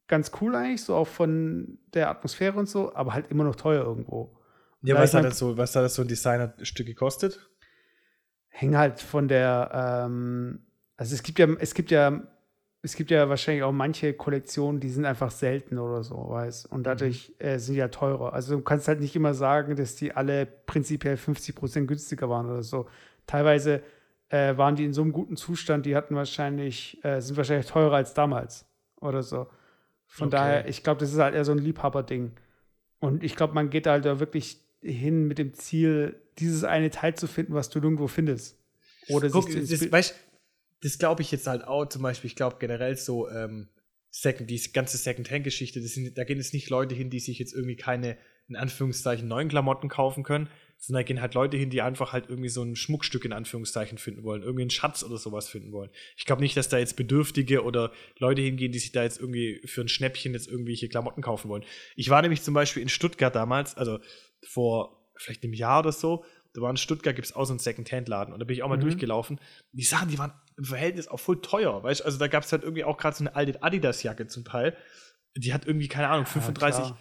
[0.08, 3.82] ganz cool eigentlich, so auch von der Atmosphäre und so, aber halt immer noch teuer
[3.82, 4.36] irgendwo.
[4.82, 7.48] Ja, was hat, das so, was hat das so ein Designerstück gekostet?
[8.48, 12.28] Hängt halt von der, ähm, also es gibt ja, es gibt ja
[12.84, 16.82] es gibt ja wahrscheinlich auch manche Kollektionen, die sind einfach selten oder so, weißt Und
[16.82, 17.46] dadurch mhm.
[17.46, 18.32] äh, sind die ja teurer.
[18.32, 22.50] Also du kannst halt nicht immer sagen, dass die alle prinzipiell 50 Prozent günstiger waren
[22.50, 22.88] oder so.
[23.26, 23.82] Teilweise
[24.30, 27.94] äh, waren die in so einem guten Zustand, die hatten wahrscheinlich, äh, sind wahrscheinlich teurer
[27.94, 28.66] als damals
[29.00, 29.46] oder so.
[30.06, 30.36] Von okay.
[30.36, 32.32] daher, ich glaube, das ist halt eher so ein Liebhaberding.
[32.98, 37.14] Und ich glaube, man geht halt da wirklich hin mit dem Ziel, dieses eine Teil
[37.14, 38.58] zu finden, was du nirgendwo findest.
[39.08, 40.14] Oder Guck, das, weißt,
[40.82, 43.68] das glaube ich jetzt halt auch, zum Beispiel, ich glaube generell so, ähm,
[44.14, 45.80] Second, die ganze Second-Hand-Geschichte,
[46.14, 49.88] da gehen jetzt nicht Leute hin, die sich jetzt irgendwie keine, in Anführungszeichen, neuen Klamotten
[49.88, 53.24] kaufen können, sondern da gehen halt Leute hin, die einfach halt irgendwie so ein Schmuckstück
[53.24, 55.88] in Anführungszeichen finden wollen, irgendwie einen Schatz oder sowas finden wollen.
[56.16, 59.62] Ich glaube nicht, dass da jetzt Bedürftige oder Leute hingehen, die sich da jetzt irgendwie
[59.64, 61.64] für ein Schnäppchen jetzt irgendwelche Klamotten kaufen wollen.
[61.96, 63.98] Ich war nämlich zum Beispiel in Stuttgart damals, also
[64.46, 67.60] vor vielleicht einem Jahr oder so, da war in Stuttgart, gibt es auch so einen
[67.60, 68.82] Second-Hand-Laden und da bin ich auch mal mhm.
[68.82, 69.40] durchgelaufen.
[69.72, 72.62] Die Sachen, die waren im Verhältnis auch voll teuer, weißt Also da gab es halt
[72.62, 74.76] irgendwie auch gerade so eine alte Adidas-Jacke zum Teil.
[75.36, 76.96] Die hat irgendwie, keine Ahnung, 35, ja,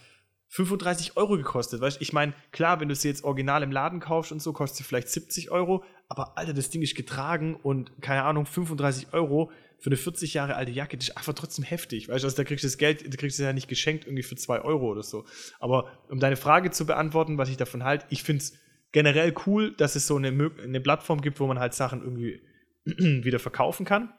[0.52, 4.34] 35 Euro gekostet, weißt Ich meine, klar, wenn du sie jetzt original im Laden kaufst
[4.34, 8.24] und so, kostet sie vielleicht 70 Euro, aber Alter, das Ding ist getragen und, keine
[8.24, 9.50] Ahnung, 35 Euro
[9.80, 12.44] für eine 40 Jahre alte Jacke, das ist einfach trotzdem heftig, weißt du, also da
[12.44, 15.04] kriegst du das Geld, da kriegst du ja nicht geschenkt irgendwie für 2 Euro oder
[15.04, 15.24] so.
[15.60, 18.54] Aber um deine Frage zu beantworten, was ich davon halte, ich finde es
[18.92, 22.42] generell cool, dass es so eine, eine Plattform gibt, wo man halt Sachen irgendwie
[22.86, 24.14] wieder verkaufen kann.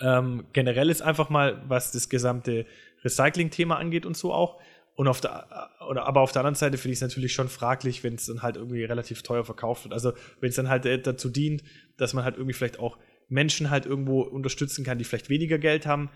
[0.00, 2.66] Ähm, generell ist einfach mal, was das gesamte
[3.04, 4.60] Recycling-Thema angeht und so auch.
[4.94, 8.04] Und auf der, oder, aber auf der anderen Seite finde ich es natürlich schon fraglich,
[8.04, 9.94] wenn es dann halt irgendwie relativ teuer verkauft wird.
[9.94, 11.62] Also wenn es dann halt äh, dazu dient,
[11.96, 12.98] dass man halt irgendwie vielleicht auch
[13.28, 16.10] Menschen halt irgendwo unterstützen kann, die vielleicht weniger Geld haben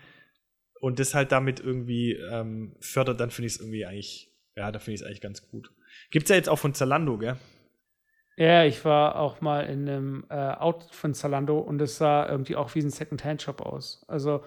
[0.79, 4.77] und das halt damit irgendwie ähm, fördert, dann finde ich es irgendwie eigentlich, ja, da
[4.79, 5.71] finde ich es eigentlich ganz gut.
[6.11, 7.37] Gibt es ja jetzt auch von Zalando, gell?
[8.37, 12.55] Ja, ich war auch mal in einem äh, Outlet von Zalando und es sah irgendwie
[12.55, 14.05] auch wie ein Second-Hand-Shop aus.
[14.07, 14.43] Also,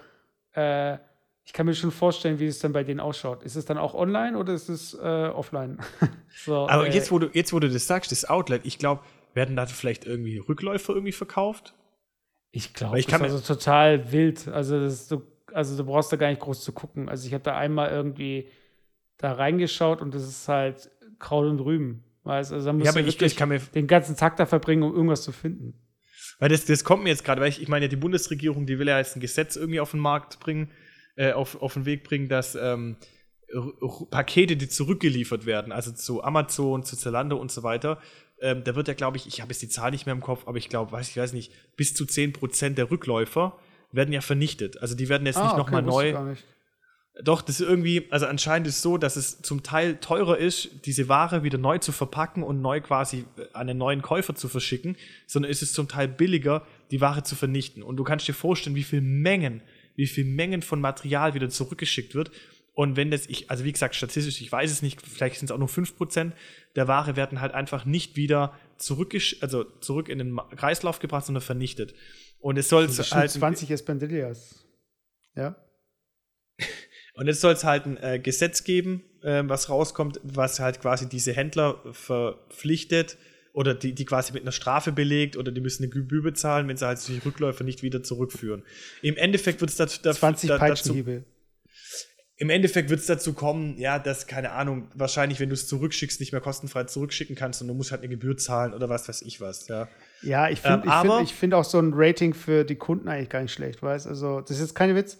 [0.54, 0.96] äh,
[1.44, 3.42] ich kann mir schon vorstellen, wie es dann bei denen ausschaut.
[3.42, 4.98] Ist es dann auch online oder ist es äh,
[5.34, 5.78] offline?
[6.44, 9.02] so, Aber äh, jetzt, wo du, jetzt, wo du das sagst, das Outlet, ich glaube,
[9.34, 11.74] werden da vielleicht irgendwie Rückläufer irgendwie verkauft?
[12.52, 14.46] Ich glaube, das ist also total wild.
[14.46, 15.22] Also, das so,
[15.52, 17.08] also du brauchst da gar nicht groß zu gucken.
[17.08, 18.48] Also ich habe da einmal irgendwie
[19.16, 22.04] da reingeschaut und das ist halt Kraut und Rüben.
[22.24, 24.94] Weißt, also musst ja, aber ich, ich kann mir den ganzen Tag da verbringen, um
[24.94, 25.74] irgendwas zu finden.
[26.38, 28.88] Weil das, das kommt mir jetzt gerade, weil ich, ich meine, die Bundesregierung, die will
[28.88, 30.70] ja jetzt ein Gesetz irgendwie auf den Markt bringen,
[31.16, 32.96] äh, auf, auf den Weg bringen, dass ähm,
[34.10, 37.98] Pakete, die zurückgeliefert werden, also zu Amazon, zu Zalando und so weiter,
[38.40, 40.46] ähm, da wird ja, glaube ich, ich habe jetzt die Zahl nicht mehr im Kopf,
[40.46, 43.58] aber ich glaube, weiß ich weiß nicht, bis zu 10% der Rückläufer
[43.92, 44.80] werden ja vernichtet.
[44.80, 46.36] Also die werden jetzt ah, nicht okay, nochmal neu.
[47.22, 50.70] Doch, das ist irgendwie, also anscheinend ist es so, dass es zum Teil teurer ist,
[50.86, 54.96] diese Ware wieder neu zu verpacken und neu quasi an einen neuen Käufer zu verschicken,
[55.26, 57.82] sondern ist es zum Teil billiger, die Ware zu vernichten.
[57.82, 59.62] Und du kannst dir vorstellen, wie viel Mengen,
[59.96, 62.30] wie viel Mengen von Material wieder zurückgeschickt wird.
[62.72, 65.52] Und wenn das, ich, also wie gesagt, statistisch, ich weiß es nicht, vielleicht sind es
[65.52, 66.32] auch nur 5%
[66.76, 71.42] der Ware werden halt einfach nicht wieder zurück, also zurück in den Kreislauf gebracht, sondern
[71.42, 71.94] vernichtet.
[72.38, 73.30] Und es soll halt.
[73.30, 74.64] 20 Espandillas.
[75.34, 75.56] Ja.
[77.20, 81.06] Und jetzt soll es halt ein äh, Gesetz geben, äh, was rauskommt, was halt quasi
[81.06, 83.18] diese Händler verpflichtet
[83.52, 86.78] oder die, die quasi mit einer Strafe belegt oder die müssen eine Gebühr bezahlen, wenn
[86.78, 88.62] sie halt solche Rückläufe nicht wieder zurückführen.
[89.02, 90.96] Im Endeffekt wird es dazu, 20 da, dazu,
[92.38, 96.20] im Endeffekt wird es dazu kommen, ja, dass, keine Ahnung, wahrscheinlich, wenn du es zurückschickst,
[96.20, 99.20] nicht mehr kostenfrei zurückschicken kannst und du musst halt eine Gebühr zahlen oder was weiß
[99.20, 99.88] ich was, ja.
[100.22, 103.28] Ja, ich finde ähm, ich find, find auch so ein Rating für die Kunden eigentlich
[103.28, 105.18] gar nicht schlecht, weißt Also, das ist jetzt keine Witz.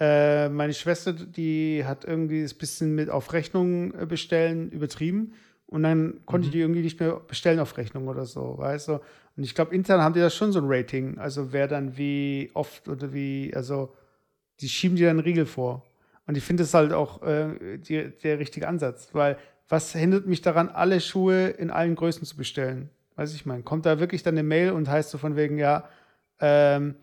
[0.00, 5.34] Äh, meine Schwester, die hat irgendwie das bisschen mit auf Rechnung äh, bestellen übertrieben
[5.66, 6.52] und dann konnte mhm.
[6.52, 8.92] die irgendwie nicht mehr bestellen auf Rechnung oder so, weißt du?
[9.36, 12.50] Und ich glaube, intern haben die da schon so ein Rating, also wer dann wie
[12.54, 13.94] oft oder wie, also
[14.60, 15.84] die schieben dir dann einen Riegel vor.
[16.26, 19.36] Und ich finde es halt auch äh, die, der richtige Ansatz, weil
[19.68, 22.88] was hindert mich daran, alle Schuhe in allen Größen zu bestellen?
[23.16, 25.88] Weiß ich meine, kommt da wirklich dann eine Mail und heißt so von wegen, ja,
[26.40, 26.94] ähm,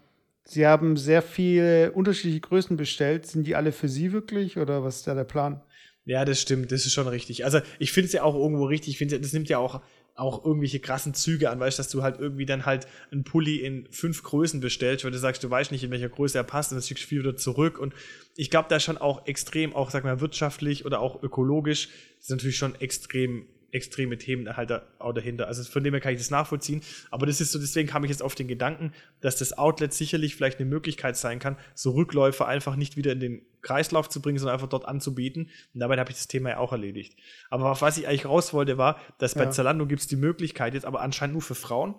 [0.50, 3.26] Sie haben sehr viele unterschiedliche Größen bestellt.
[3.26, 5.62] Sind die alle für Sie wirklich oder was ist da der Plan?
[6.06, 7.44] Ja, das stimmt, das ist schon richtig.
[7.44, 9.82] Also ich finde es ja auch irgendwo richtig, ich finde, das nimmt ja auch
[10.18, 13.58] auch irgendwelche krassen Züge an, weißt du, dass du halt irgendwie dann halt einen Pulli
[13.58, 16.72] in fünf Größen bestellst, weil du sagst, du weißt nicht, in welcher Größe er passt
[16.72, 17.78] und dann schickst du viel wieder zurück.
[17.78, 17.94] Und
[18.36, 21.90] ich glaube, da schon auch extrem, auch sag mal, wirtschaftlich oder auch ökologisch,
[22.20, 25.48] ist natürlich schon extrem extreme Themen halt auch dahinter.
[25.48, 26.82] Also von dem her kann ich das nachvollziehen.
[27.12, 30.36] Aber das ist so, deswegen kam ich jetzt auf den Gedanken, dass das Outlet sicherlich
[30.36, 34.38] vielleicht eine Möglichkeit sein kann, so Rückläufe einfach nicht wieder in den Kreislauf zu bringen,
[34.40, 35.50] sondern einfach dort anzubieten.
[35.74, 37.20] Und dabei habe ich das Thema ja auch erledigt.
[37.50, 39.52] Aber auf was ich eigentlich raus wollte, war, dass bei ja.
[39.52, 41.96] Zalando gibt es die Möglichkeit, jetzt aber anscheinend nur für Frauen,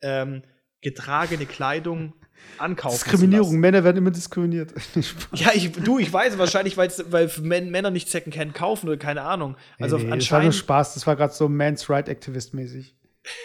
[0.00, 0.42] ähm,
[0.80, 2.14] getragene Kleidung
[2.58, 2.96] ankaufen.
[2.96, 4.72] Diskriminierung, Männer werden immer diskriminiert.
[5.34, 9.56] ja, ich, du, ich weiß wahrscheinlich, weil Männer nicht Secondhand kaufen oder keine Ahnung.
[9.78, 10.22] Also nee, nee, anscheinend.
[10.22, 12.96] Das war nur Spaß, das war gerade so Man's Right Activist mäßig.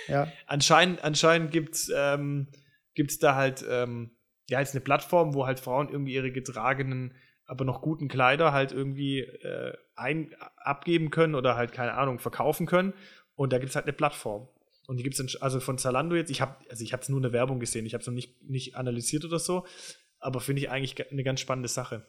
[0.07, 0.27] Ja.
[0.47, 2.47] anscheinend anscheinend gibt es ähm,
[2.93, 4.11] gibt's da halt ähm,
[4.49, 7.13] ja jetzt eine Plattform, wo halt Frauen irgendwie ihre getragenen,
[7.45, 12.65] aber noch guten Kleider halt irgendwie äh, ein, abgeben können oder halt keine Ahnung verkaufen
[12.65, 12.93] können.
[13.35, 14.47] Und da gibt es halt eine Plattform.
[14.87, 17.33] Und die gibt es also von Zalando jetzt, ich habe also ich habe nur eine
[17.33, 19.65] Werbung gesehen, ich habe es noch nicht, nicht analysiert oder so,
[20.19, 22.05] aber finde ich eigentlich eine ganz spannende Sache.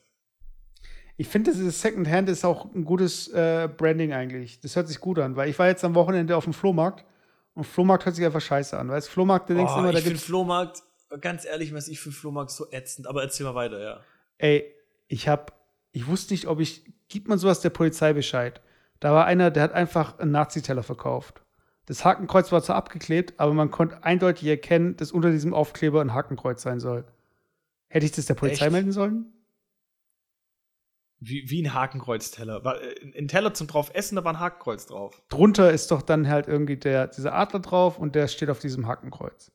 [1.18, 4.60] Ich finde, dieses Secondhand ist auch ein gutes äh, Branding eigentlich.
[4.60, 7.06] Das hört sich gut an, weil ich war jetzt am Wochenende auf dem Flohmarkt
[7.54, 8.90] und Flohmarkt hört sich einfach scheiße an.
[8.90, 10.82] Weil es Flohmarkt, oh, denkst immer, da gibt Flohmarkt,
[11.22, 14.00] ganz ehrlich, was ich für Flohmarkt so ätzend, aber erzähl mal weiter, ja.
[14.36, 14.74] Ey,
[15.08, 15.52] ich habe,
[15.92, 18.60] ich wusste nicht, ob ich, gibt man sowas der Polizei Bescheid?
[19.00, 21.42] Da war einer, der hat einfach einen Nazi-Teller verkauft.
[21.86, 26.12] Das Hakenkreuz war zwar abgeklebt, aber man konnte eindeutig erkennen, dass unter diesem Aufkleber ein
[26.12, 27.04] Hakenkreuz sein soll.
[27.88, 28.72] Hätte ich das der Polizei Echt?
[28.72, 29.32] melden sollen?
[31.18, 32.62] Wie, wie ein Hakenkreuzteller.
[32.82, 35.22] Äh, ein Teller zum drauf essen, da war ein Hakenkreuz drauf.
[35.28, 38.86] Drunter ist doch dann halt irgendwie der, dieser Adler drauf und der steht auf diesem
[38.86, 39.52] Hakenkreuz.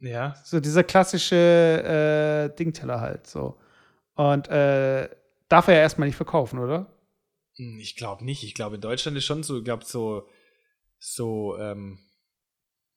[0.00, 0.34] Ja.
[0.44, 3.58] So dieser klassische äh, Dingteller halt so.
[4.14, 5.08] Und äh,
[5.48, 6.86] darf er ja erstmal nicht verkaufen, oder?
[7.56, 8.42] Hm, ich glaube nicht.
[8.42, 10.26] Ich glaube, in Deutschland ist schon so, ich glaube, so
[10.98, 11.98] so, ähm,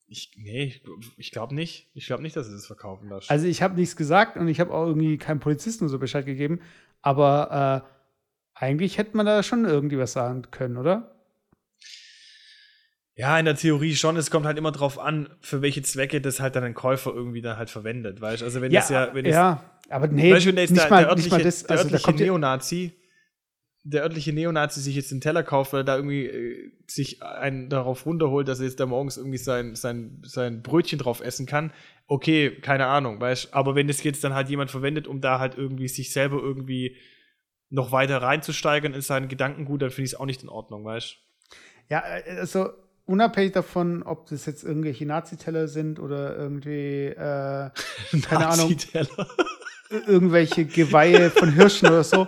[0.08, 0.82] ich, nee,
[1.16, 1.90] ich glaube nicht.
[1.94, 3.30] Ich glaube nicht, dass sie das verkaufen lassen.
[3.30, 6.60] Also ich habe nichts gesagt und ich habe auch irgendwie keinem Polizisten so Bescheid gegeben.
[7.02, 7.88] Aber äh,
[8.54, 11.16] eigentlich hätte man da schon irgendwie was sagen können, oder?
[13.16, 14.18] Ja, in der Theorie schon.
[14.18, 17.42] Es kommt halt immer drauf an, für welche Zwecke das halt dann ein Käufer irgendwie
[17.42, 20.76] dann halt verwendet, weißt Also wenn ja, das ja, wenn ja, aber nee, Beispiel, nicht,
[20.76, 22.94] der, mal, der örtliche, nicht mal das, also der örtliche Neonazi
[23.84, 27.70] der örtliche Neonazi sich jetzt den Teller kauft, weil er da irgendwie äh, sich einen
[27.70, 31.74] darauf runterholt, dass er jetzt da morgens irgendwie sein, sein, sein Brötchen drauf essen kann,
[32.08, 35.58] okay, keine Ahnung, weißt Aber wenn das jetzt dann halt jemand verwendet, um da halt
[35.58, 36.98] irgendwie sich selber irgendwie
[37.70, 41.18] noch weiter reinzusteigern in seinen Gedankengut, dann finde ich es auch nicht in Ordnung, weißt.
[41.90, 42.70] Ja, äh, also
[43.06, 47.70] unabhängig davon, ob das jetzt irgendwelche Nazi-Teller sind oder irgendwie, äh,
[48.22, 48.76] keine Ahnung,
[49.90, 52.28] irgendwelche Geweihe von Hirschen oder so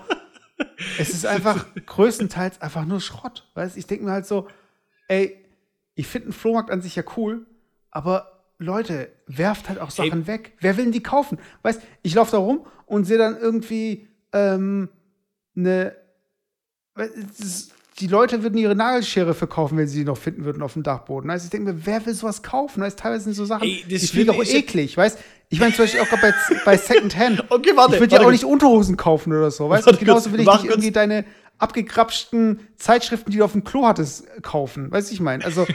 [0.99, 3.49] es ist einfach größtenteils einfach nur Schrott.
[3.53, 4.47] Weißt ich denke mir halt so,
[5.07, 5.43] ey,
[5.95, 7.45] ich finde einen Flohmarkt an sich ja cool,
[7.91, 10.27] aber Leute, werft halt auch Sachen ey.
[10.27, 10.53] weg.
[10.59, 11.37] Wer will denn die kaufen?
[11.61, 14.89] Weißt ich laufe da rum und sehe dann irgendwie ähm,
[15.55, 15.95] eine.
[17.99, 21.29] Die Leute würden ihre Nagelschere verkaufen, wenn sie sie noch finden würden auf dem Dachboden.
[21.29, 22.81] Also ich denke mir, wer will sowas kaufen?
[22.81, 25.19] Weißt teilweise sind so Sachen, ey, die finde auch eklig, weißt
[25.49, 26.33] ich meine zum Beispiel auch bei,
[26.65, 27.43] bei Secondhand.
[27.49, 27.93] Okay, warte.
[27.93, 29.97] Ich würde ja auch nicht Unterhosen kaufen oder so, weißt du?
[29.97, 31.25] Genauso will ich nicht irgendwie deine
[31.59, 34.91] abgegrapschten Zeitschriften, die du auf dem Klo hattest, kaufen.
[34.91, 35.45] Weißt du, ich meine?
[35.45, 35.67] Also.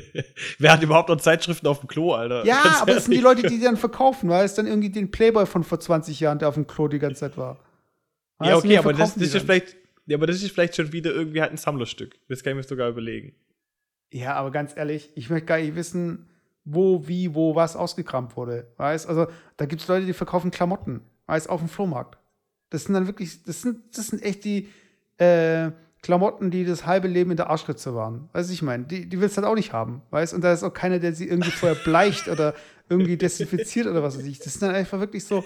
[0.58, 2.44] Wer hat überhaupt noch Zeitschriften auf dem Klo, Alter?
[2.46, 4.90] Ja, Ganz aber das sind die Leute, die die dann verkaufen, weil es dann irgendwie
[4.90, 7.58] den Playboy von vor 20 Jahren, der auf dem Klo die ganze Zeit war.
[8.40, 9.76] Ja, okay, aber das, das ist ja vielleicht.
[10.06, 12.16] Ja, aber das ist vielleicht schon wieder irgendwie halt ein Sammlerstück.
[12.28, 13.34] Das kann ich mir sogar überlegen.
[14.12, 16.30] Ja, aber ganz ehrlich, ich möchte gar nicht wissen,
[16.64, 18.72] wo, wie, wo was ausgekramt wurde.
[18.76, 19.26] Weißt also,
[19.56, 22.18] da gibt es Leute, die verkaufen Klamotten, weißt auf dem Flohmarkt.
[22.70, 24.68] Das sind dann wirklich, das sind, das sind echt die
[25.18, 25.70] äh,
[26.02, 28.28] Klamotten, die das halbe Leben in der Arschritze waren.
[28.32, 30.52] Weißt du, ich meine, die, die willst du halt auch nicht haben, weißt Und da
[30.52, 32.54] ist auch keiner, der sie irgendwie vorher bleicht oder
[32.88, 34.38] irgendwie desinfiziert oder was weiß ich.
[34.38, 35.44] Das sind dann einfach wirklich so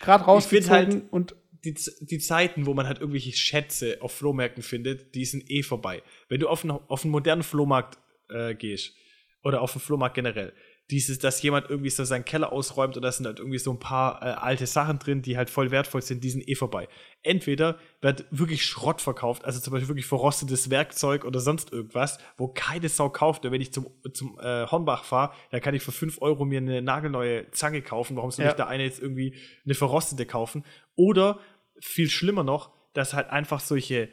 [0.00, 1.34] gerade rausgezogen halt und
[1.64, 6.02] die, die Zeiten, wo man halt irgendwelche Schätze auf Flohmärkten findet, die sind eh vorbei.
[6.28, 7.98] Wenn du auf einen, auf einen modernen Flohmarkt
[8.28, 8.94] äh, gehst
[9.42, 10.52] oder auf einen Flohmarkt generell,
[10.90, 13.78] dieses, dass jemand irgendwie so seinen Keller ausräumt und da sind halt irgendwie so ein
[13.78, 16.88] paar äh, alte Sachen drin, die halt voll wertvoll sind, die sind eh vorbei.
[17.22, 22.48] Entweder wird wirklich Schrott verkauft, also zum Beispiel wirklich verrostetes Werkzeug oder sonst irgendwas, wo
[22.48, 23.44] keine Sau kauft.
[23.44, 26.58] Und wenn ich zum, zum äh, Hornbach fahre, da kann ich für 5 Euro mir
[26.58, 28.16] eine nagelneue Zange kaufen.
[28.16, 28.50] Warum soll ja.
[28.50, 29.34] ich da eine jetzt irgendwie
[29.64, 30.64] eine verrostete kaufen?
[30.96, 31.38] Oder
[31.80, 34.08] viel schlimmer noch, dass halt einfach solche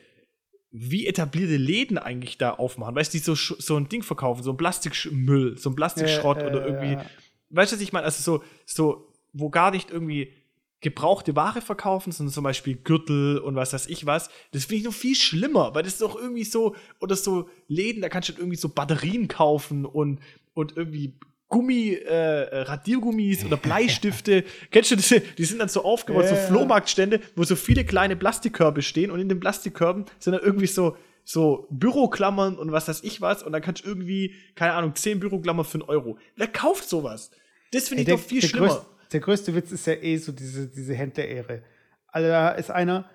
[0.72, 2.96] wie etablierte Läden eigentlich da aufmachen.
[2.96, 6.46] Weißt du, die so, so ein Ding verkaufen, so ein Plastikmüll, so ein Plastikschrott äh,
[6.46, 6.94] oder irgendwie.
[6.94, 7.06] Äh,
[7.50, 8.06] weißt du, was ich meine?
[8.06, 10.34] Also so, so, wo gar nicht irgendwie
[10.80, 14.30] gebrauchte Ware verkaufen, sondern zum Beispiel Gürtel und was weiß ich was.
[14.52, 18.02] Das finde ich noch viel schlimmer, weil das ist doch irgendwie so, oder so Läden,
[18.02, 20.20] da kannst du irgendwie so Batterien kaufen und,
[20.54, 21.18] und irgendwie
[21.50, 24.44] Gummi, äh, Radiergummis oder Bleistifte.
[24.72, 25.22] Kennst du diese?
[25.22, 26.36] Die sind dann so aufgebaut, yeah.
[26.36, 30.68] so Flohmarktstände, wo so viele kleine Plastikkörbe stehen und in den Plastikkörben sind dann irgendwie
[30.68, 34.96] so, so Büroklammern und was weiß ich was und dann kannst du irgendwie, keine Ahnung,
[34.96, 36.18] zehn Büroklammern für einen Euro.
[36.36, 37.32] Wer kauft sowas?
[37.72, 38.68] Das finde ich der, doch viel der schlimmer.
[38.68, 41.64] Größte, der größte Witz ist ja eh so diese, diese Händlerehre.
[42.08, 43.10] Also da ist einer,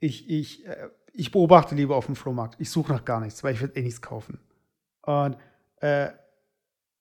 [0.00, 2.60] ich, ich, äh, ich beobachte lieber auf dem Flohmarkt.
[2.60, 4.40] Ich suche nach gar nichts, weil ich will eh nichts kaufen.
[5.02, 5.36] Und
[5.80, 6.08] äh,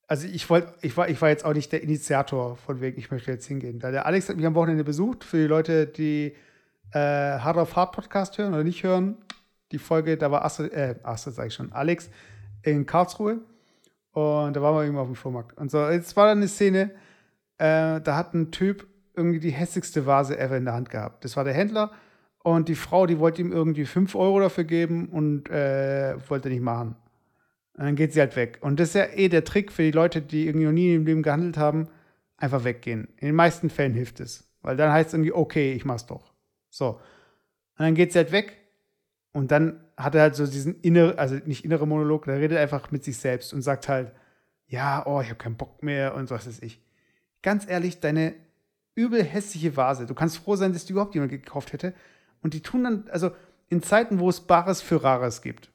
[0.07, 3.11] also ich wollte, ich war, ich war jetzt auch nicht der Initiator von wegen, ich
[3.11, 3.79] möchte jetzt hingehen.
[3.79, 5.23] Der Alex hat mich am Wochenende besucht.
[5.23, 6.35] Für die Leute, die
[6.91, 9.17] äh, Hard of Hard Podcast hören oder nicht hören,
[9.71, 12.09] die Folge, da war Astrid, äh, Astrid sag ich schon, Alex
[12.61, 13.39] in Karlsruhe.
[14.11, 15.57] Und da waren wir irgendwo auf dem Flohmarkt.
[15.57, 16.91] Und so, jetzt war da eine Szene,
[17.57, 21.25] äh, da hat ein Typ irgendwie die hässlichste Vase ever in der Hand gehabt.
[21.25, 21.91] Das war der Händler.
[22.43, 26.61] Und die Frau, die wollte ihm irgendwie 5 Euro dafür geben und äh, wollte nicht
[26.61, 26.95] machen.
[27.77, 28.59] Und dann geht sie halt weg.
[28.61, 31.05] Und das ist ja eh der Trick für die Leute, die irgendwie noch nie im
[31.05, 31.89] Leben gehandelt haben,
[32.37, 33.09] einfach weggehen.
[33.17, 34.49] In den meisten Fällen hilft es.
[34.61, 36.33] Weil dann heißt es irgendwie, okay, ich mach's doch.
[36.69, 36.99] So.
[37.77, 38.57] Und dann geht sie halt weg.
[39.33, 42.91] Und dann hat er halt so diesen innere, also nicht innere Monolog, der redet einfach
[42.91, 44.13] mit sich selbst und sagt halt,
[44.67, 46.81] ja, oh, ich habe keinen Bock mehr und so was ist ich.
[47.41, 48.33] Ganz ehrlich, deine
[48.95, 51.93] übel hässliche Vase, du kannst froh sein, dass die überhaupt jemand gekauft hätte.
[52.41, 53.31] Und die tun dann, also
[53.67, 55.71] in Zeiten, wo es Bares für Rares gibt,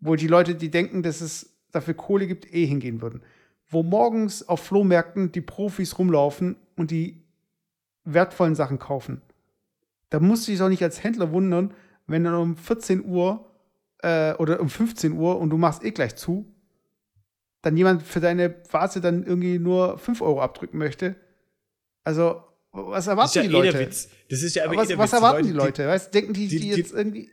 [0.00, 3.22] wo die Leute, die denken, dass es dafür Kohle gibt, eh hingehen würden.
[3.68, 7.22] Wo morgens auf Flohmärkten die Profis rumlaufen und die
[8.04, 9.20] wertvollen Sachen kaufen.
[10.10, 11.74] Da musst du dich doch nicht als Händler wundern,
[12.06, 13.44] wenn dann um 14 Uhr
[14.02, 16.46] äh, oder um 15 Uhr und du machst eh gleich zu,
[17.62, 21.16] dann jemand für deine Vase dann irgendwie nur 5 Euro abdrücken möchte.
[22.04, 22.42] Also,
[22.72, 23.82] was erwarten ja die Leute?
[23.82, 25.82] Eh das ist ja aber was, eh was erwarten die Leute?
[25.82, 27.30] Die, weißt, denken die, die, die jetzt irgendwie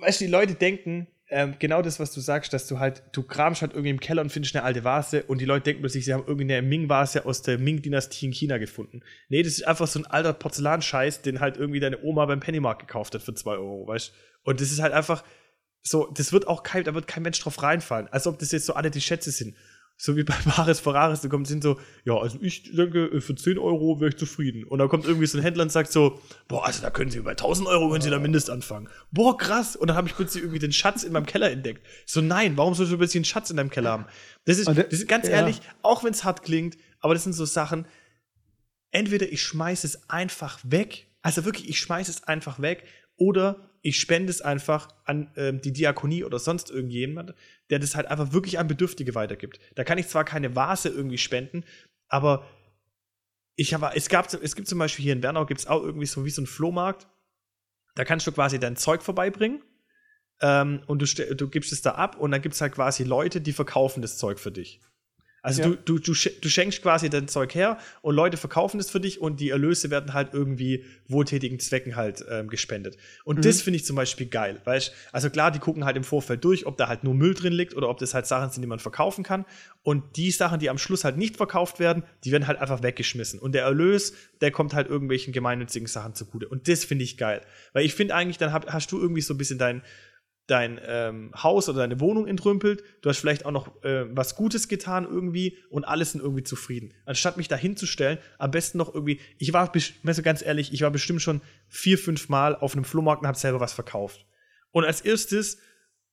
[0.00, 3.22] weißt du, die Leute denken, ähm, genau das, was du sagst, dass du halt, du
[3.22, 6.06] kramst halt irgendwie im Keller und findest eine alte Vase und die Leute denken plötzlich,
[6.06, 9.02] sie haben irgendwie eine Ming-Vase aus der Ming-Dynastie in China gefunden.
[9.28, 12.80] Nee, das ist einfach so ein alter Porzellanscheiß, den halt irgendwie deine Oma beim Pennymarkt
[12.80, 14.12] gekauft hat für zwei Euro, weißt
[14.44, 15.22] Und das ist halt einfach
[15.82, 18.66] so, das wird auch kein, da wird kein Mensch drauf reinfallen, als ob das jetzt
[18.66, 19.54] so alle die Schätze sind
[20.00, 23.58] so wie bei Bares Ferraris, da kommt sind so, ja, also ich denke, für 10
[23.58, 24.64] Euro wäre ich zufrieden.
[24.64, 27.20] Und da kommt irgendwie so ein Händler und sagt so, boah, also da können Sie
[27.20, 28.88] bei 1000 Euro können Sie da mindest anfangen.
[29.10, 29.74] Boah, krass.
[29.74, 31.84] Und dann habe ich plötzlich irgendwie den Schatz in meinem Keller entdeckt.
[32.06, 34.06] So, nein, warum sollst du ein bisschen Schatz in deinem Keller haben?
[34.44, 35.34] Das ist, das ist ganz ja.
[35.34, 37.86] ehrlich, auch wenn es hart klingt, aber das sind so Sachen,
[38.92, 42.84] entweder ich schmeiße es einfach weg, also wirklich, ich schmeiße es einfach weg,
[43.16, 47.34] oder ich spende es einfach an ähm, die Diakonie oder sonst irgendjemand,
[47.70, 49.60] der das halt einfach wirklich an Bedürftige weitergibt.
[49.74, 51.64] Da kann ich zwar keine Vase irgendwie spenden,
[52.08, 52.46] aber
[53.54, 56.24] ich habe, es es gibt zum Beispiel hier in Bernau gibt es auch irgendwie so
[56.24, 57.08] wie so ein Flohmarkt.
[57.94, 59.62] Da kannst du quasi dein Zeug vorbeibringen
[60.40, 63.40] ähm, und du, du gibst es da ab und dann gibt es halt quasi Leute,
[63.40, 64.80] die verkaufen das Zeug für dich.
[65.42, 65.68] Also ja.
[65.68, 69.20] du, du, du, du schenkst quasi dein Zeug her und Leute verkaufen es für dich
[69.20, 72.96] und die Erlöse werden halt irgendwie wohltätigen Zwecken halt ähm, gespendet.
[73.24, 73.42] Und mhm.
[73.42, 76.44] das finde ich zum Beispiel geil, weil ich, also klar, die gucken halt im Vorfeld
[76.44, 78.68] durch, ob da halt nur Müll drin liegt oder ob das halt Sachen sind, die
[78.68, 79.44] man verkaufen kann.
[79.82, 83.38] Und die Sachen, die am Schluss halt nicht verkauft werden, die werden halt einfach weggeschmissen.
[83.38, 86.48] Und der Erlös, der kommt halt irgendwelchen gemeinnützigen Sachen zugute.
[86.48, 87.40] Und das finde ich geil.
[87.72, 89.82] Weil ich finde eigentlich, dann hab, hast du irgendwie so ein bisschen dein,
[90.48, 94.66] dein ähm, Haus oder deine Wohnung entrümpelt, du hast vielleicht auch noch äh, was Gutes
[94.66, 96.92] getan irgendwie und alle sind irgendwie zufrieden.
[97.04, 99.70] Anstatt mich da hinzustellen, am besten noch irgendwie, ich war,
[100.04, 103.38] so ganz ehrlich, ich war bestimmt schon vier, fünf Mal auf einem Flohmarkt und habe
[103.38, 104.26] selber was verkauft.
[104.72, 105.58] Und als erstes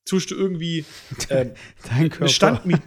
[0.03, 0.86] tust du irgendwie
[1.29, 1.51] ähm,
[1.89, 2.21] Dein Körper.
[2.25, 2.81] eine Standmiete.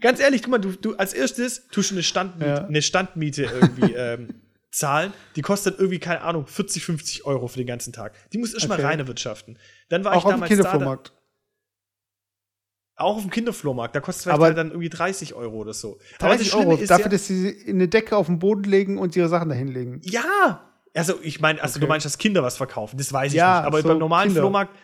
[0.00, 2.64] ganz ehrlich, guck mal, du, du als erstes tust du eine Standmiete, Ja.
[2.66, 4.28] eine Standmiete irgendwie ähm,
[4.76, 5.12] zahlen.
[5.36, 8.14] Die kostet irgendwie, keine Ahnung, 40, 50 Euro für den ganzen Tag.
[8.32, 8.86] Die muss erstmal Okay.
[8.86, 9.58] rein wirtschaften.
[9.88, 11.12] Dann war Auch ich auf dem damals da, Kinderflohmarkt.
[12.96, 13.94] auch auf dem Kinderflohmarkt.
[13.94, 15.92] Da kostet es vielleicht Aber- halt dann irgendwie 30 Euro oder so.
[15.92, 18.64] Aber das 30 Schlimme Euro ist dafür, ja, dass sie eine Decke auf den Boden
[18.64, 20.00] legen und ihre Sachen dahin legen.
[20.04, 20.72] Ja!
[20.94, 21.90] Also, ich meine, also du Okay.
[21.90, 22.96] meinst, dass Kinder was verkaufen.
[22.96, 23.66] Das weiß ich Ja, nicht.
[23.66, 24.40] Aber so beim normalen Kinder.
[24.40, 24.74] Flohmarkt,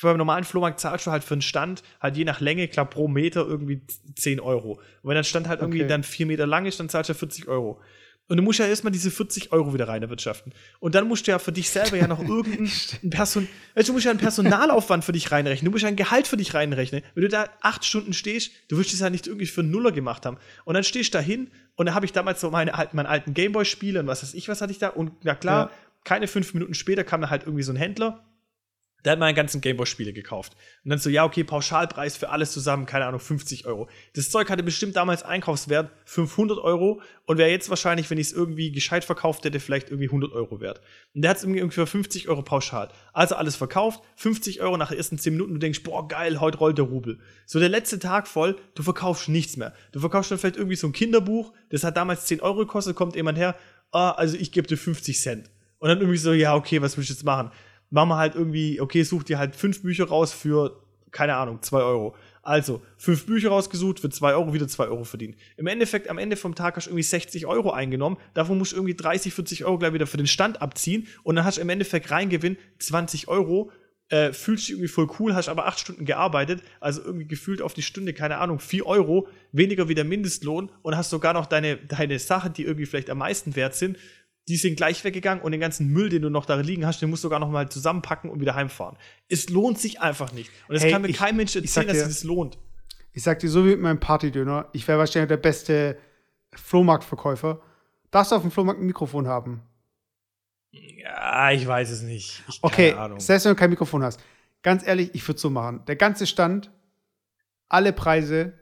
[0.00, 3.08] beim normalen Flohmarkt zahlst du halt für einen Stand, halt je nach Länge, klar, pro
[3.08, 3.86] Meter irgendwie
[4.16, 4.74] 10 Euro.
[5.02, 5.88] Und wenn der Stand halt irgendwie Okay.
[5.88, 7.82] dann 4 Meter lang ist, dann zahlst du 40 Euro.
[8.30, 10.52] Und du musst ja erstmal diese 40 Euro wieder rein erwirtschaften.
[10.78, 12.70] Und dann musst du ja für dich selber ja noch irgendein
[13.02, 15.66] ein Person, weißt du, musst ja einen Personalaufwand für dich reinrechnen.
[15.66, 17.02] Du musst ja ein Gehalt für dich reinrechnen.
[17.14, 19.92] Wenn du da acht Stunden stehst, du wirst das ja nicht irgendwie für einen Nuller
[19.92, 20.38] gemacht haben.
[20.64, 23.06] Und dann stehst du da hin und da habe ich damals so meine, alten- meinen
[23.06, 24.88] alten Gameboy-Spiele und was weiß ich, was hatte ich da.
[24.88, 25.70] Und na klar, Ja.
[26.04, 28.24] keine fünf Minuten später kam da halt irgendwie so ein Händler,
[29.04, 30.54] der hat meine ganzen Gameboy-Spiele gekauft.
[30.84, 33.88] Und dann so, ja, okay, Pauschalpreis für alles zusammen, keine Ahnung, 50 Euro.
[34.14, 38.32] Das Zeug hatte bestimmt damals Einkaufswert 500 Euro und wäre jetzt wahrscheinlich, wenn ich es
[38.32, 40.80] irgendwie gescheit verkauft hätte, vielleicht irgendwie 100 Euro wert.
[41.14, 42.90] Und der hat es irgendwie für 50 Euro pauschal.
[43.12, 46.58] Also alles verkauft, 50 Euro nach den ersten 10 Minuten, du denkst, boah, geil, heute
[46.58, 47.20] rollt der Rubel.
[47.46, 49.74] So der letzte Tag voll, du verkaufst nichts mehr.
[49.92, 53.16] Du verkaufst dann vielleicht irgendwie so ein Kinderbuch, das hat damals 10 Euro gekostet, kommt
[53.16, 53.56] jemand her,
[53.92, 55.50] ah, also ich gebe dir 50 Cent.
[55.78, 57.50] Und dann irgendwie so, ja, okay, was willst du jetzt machen?
[57.90, 61.82] Machen wir halt irgendwie, okay, such dir halt fünf Bücher raus für, keine Ahnung, zwei
[61.82, 62.14] Euro.
[62.42, 65.36] Also, fünf Bücher rausgesucht, für zwei Euro wieder zwei Euro verdient.
[65.56, 68.76] Im Endeffekt, am Ende vom Tag hast du irgendwie 60 Euro eingenommen, davon musst du
[68.76, 71.68] irgendwie 30, 40 Euro gleich wieder für den Stand abziehen und dann hast du im
[71.68, 73.70] Endeffekt Reingewinn 20 Euro,
[74.08, 77.74] äh, fühlst dich irgendwie voll cool, hast aber acht Stunden gearbeitet, also irgendwie gefühlt auf
[77.74, 81.76] die Stunde, keine Ahnung, vier Euro, weniger wie der Mindestlohn und hast sogar noch deine,
[81.76, 83.98] deine Sachen, die irgendwie vielleicht am meisten wert sind,
[84.50, 87.08] die sind gleich weggegangen und den ganzen Müll, den du noch da liegen hast, den
[87.08, 88.96] musst du sogar noch mal zusammenpacken und wieder heimfahren.
[89.28, 90.50] Es lohnt sich einfach nicht.
[90.68, 92.58] Und es Hey, kann mir ich- kein Mensch erzählen, sag dass dir- es das lohnt.
[93.12, 95.98] Ich sag dir, so wie mit meinem Partydöner, ich wäre wahrscheinlich der beste
[96.52, 97.60] Flohmarktverkäufer.
[98.10, 99.62] Darfst du auf dem Flohmarkt ein Mikrofon haben?
[100.72, 102.42] Ja, ich weiß es nicht.
[102.48, 104.20] Ich, Okay, selbst wenn du kein Mikrofon hast.
[104.62, 105.84] Ganz ehrlich, ich würde so machen.
[105.86, 106.70] Der ganze Stand,
[107.68, 108.52] alle Preise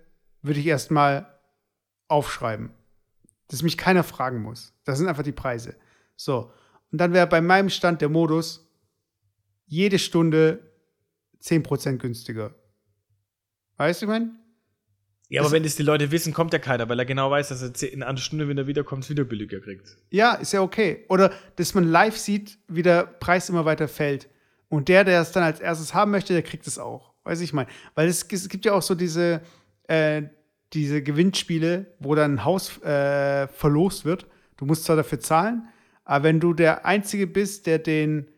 [0.43, 1.27] würde ich erstmal
[2.09, 2.71] aufschreiben.
[3.49, 4.75] Dass mich keiner fragen muss.
[4.85, 5.75] Das sind einfach die Preise.
[6.17, 6.53] So.
[6.93, 8.71] Und dann wäre bei meinem Stand der Modus
[9.67, 10.71] jede Stunde
[11.43, 12.55] 10% günstiger.
[13.77, 14.39] Weißt du, ich mein?
[15.31, 17.49] Ja, aber das- wenn das die Leute wissen, kommt ja keiner, weil er genau weiß,
[17.51, 19.97] dass er in einer Stunde, wenn er wiederkommt, es wieder billiger kriegt.
[20.11, 21.05] Ja, ist ja okay.
[21.09, 24.29] Oder dass man live sieht, wie der Preis immer weiter fällt.
[24.71, 27.13] Und der, der es dann als erstes haben möchte, der kriegt es auch.
[27.25, 27.67] Weiß ich mal.
[27.95, 29.43] Weil es, es gibt ja auch so diese,
[29.87, 30.23] äh,
[30.73, 34.27] diese Gewinnspiele, wo dann ein Haus äh, verlost wird.
[34.57, 35.69] Du musst zwar dafür zahlen,
[36.05, 38.29] aber wenn du der Einzige bist, der den,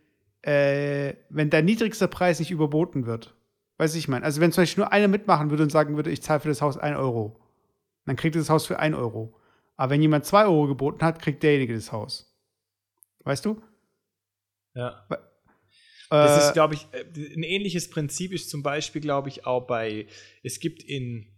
[0.42, 3.34] äh, wenn dein niedrigster Preis nicht überboten wird,
[3.78, 4.22] weiß ich mein.
[4.24, 6.62] Also wenn zum Beispiel nur einer mitmachen würde und sagen würde, ich zahle für das
[6.62, 7.40] Haus 1 Euro,
[8.06, 9.34] dann kriegt das Haus für 1 Euro.
[9.76, 12.36] Aber wenn jemand 2 Euro geboten hat, kriegt derjenige das Haus.
[13.24, 13.62] Weißt du?
[14.74, 15.06] Ja.
[16.10, 17.04] Das Äh, ist, glaube ich, äh,
[17.34, 20.06] ein ähnliches Prinzip ist zum Beispiel, glaube ich, auch bei,
[20.42, 21.28] es gibt in,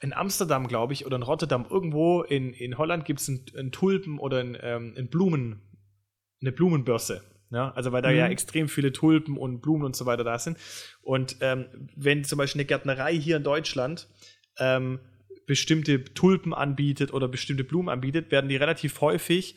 [0.00, 4.18] in Amsterdam, glaube ich, oder in Rotterdam, irgendwo in, in Holland gibt es einen Tulpen
[4.18, 5.62] oder ein, ähm, Blumen,
[6.40, 7.22] eine Blumenbörse.
[7.50, 8.16] Ja, also weil da Mhm.
[8.16, 10.58] ja extrem viele Tulpen und Blumen und so weiter da sind.
[11.00, 14.06] Und ähm, wenn zum Beispiel eine Gärtnerei hier in Deutschland
[14.58, 15.00] ähm,
[15.46, 19.56] bestimmte Tulpen anbietet oder bestimmte Blumen anbietet, werden die relativ häufig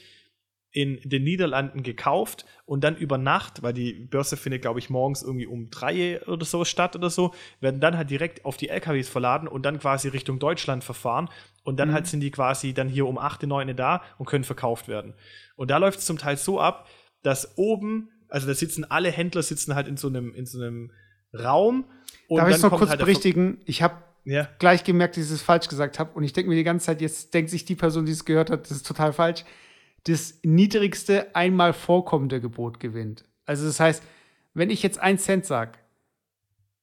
[0.74, 5.22] in den Niederlanden gekauft und dann über Nacht, weil die Börse findet, glaube ich, morgens
[5.22, 9.10] irgendwie um drei oder so statt oder so, werden dann halt direkt auf die LKWs
[9.10, 11.30] verladen und dann quasi Richtung Deutschland verfahren
[11.64, 11.94] und dann Mhm.
[11.94, 15.14] halt sind die quasi dann hier um 8, 9 da und können verkauft werden.
[15.58, 16.88] Und da läuft es zum Teil so ab,
[17.22, 20.92] dass oben, also da sitzen alle Händler sitzen halt in so einem, in so einem
[21.34, 21.86] Raum
[22.28, 23.60] und darf ich es noch kurz halt berichtigen?
[23.66, 24.48] Ich habe Ja.
[24.60, 26.12] gleich gemerkt, dass ich es falsch gesagt habe.
[26.14, 28.50] Und ich denke mir die ganze Zeit, jetzt denkt sich die Person, die es gehört
[28.50, 29.44] hat, das ist total falsch.
[30.06, 33.24] Das niedrigste einmal vorkommende Gebot gewinnt.
[33.46, 34.04] Also das heißt,
[34.54, 35.74] wenn ich jetzt 1 Cent sage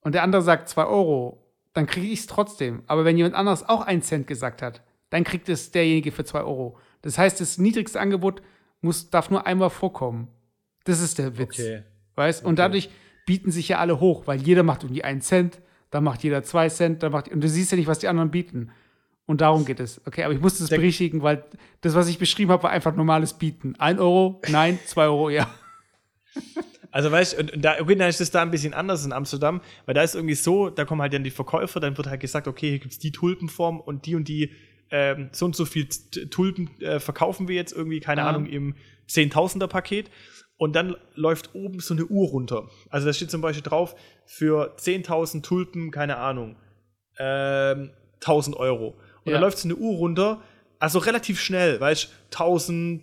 [0.01, 1.45] und der andere sagt 2 Euro,
[1.75, 2.83] dann kriege ich es trotzdem.
[2.87, 6.41] Aber wenn jemand anderes auch 1 Cent gesagt hat, dann kriegt es derjenige für 2
[6.41, 6.79] Euro.
[7.03, 8.43] Das heißt, das niedrigste Angebot
[8.81, 10.29] muss, darf nur einmal vorkommen.
[10.85, 11.59] Das ist der Witz.
[11.59, 11.83] Okay.
[12.14, 12.45] Weißt?
[12.45, 12.57] Und Okay.
[12.62, 12.91] dadurch
[13.27, 15.61] bieten sich ja alle hoch, weil jeder macht irgendwie einen Cent,
[15.91, 18.31] dann macht jeder zwei Cent, dann macht und du siehst ja nicht, was die anderen
[18.31, 18.71] bieten.
[19.29, 20.01] Und darum geht es.
[20.07, 21.45] Okay, aber ich musste es berichtigen, weil
[21.83, 23.74] das, was ich beschrieben habe, war einfach normales Bieten.
[23.79, 25.47] Ein Euro, nein, zwei Euro, ja.
[26.91, 29.61] Also weißt du, und da, okay, dann ist es da ein bisschen anders in Amsterdam,
[29.85, 32.49] weil da ist irgendwie so, da kommen halt dann die Verkäufer, dann wird halt gesagt,
[32.49, 34.51] okay, hier gibt's die Tulpenform und die und die
[34.91, 35.87] ähm, so und so viel
[36.31, 38.29] Tulpen äh, verkaufen wir jetzt irgendwie, keine Ja.
[38.29, 38.76] Ahnung, im
[39.07, 40.11] Zehntausender Paket.
[40.57, 42.70] Und dann läuft oben so eine Uhr runter.
[42.89, 46.57] Also da steht zum Beispiel drauf, für 10.000 Tulpen, keine Ahnung,
[47.18, 48.99] ähm, 1000 Euro.
[49.29, 49.37] Und Ja.
[49.41, 50.41] dann läuft so eine Uhr runter,
[50.79, 52.37] also relativ schnell, weißt du,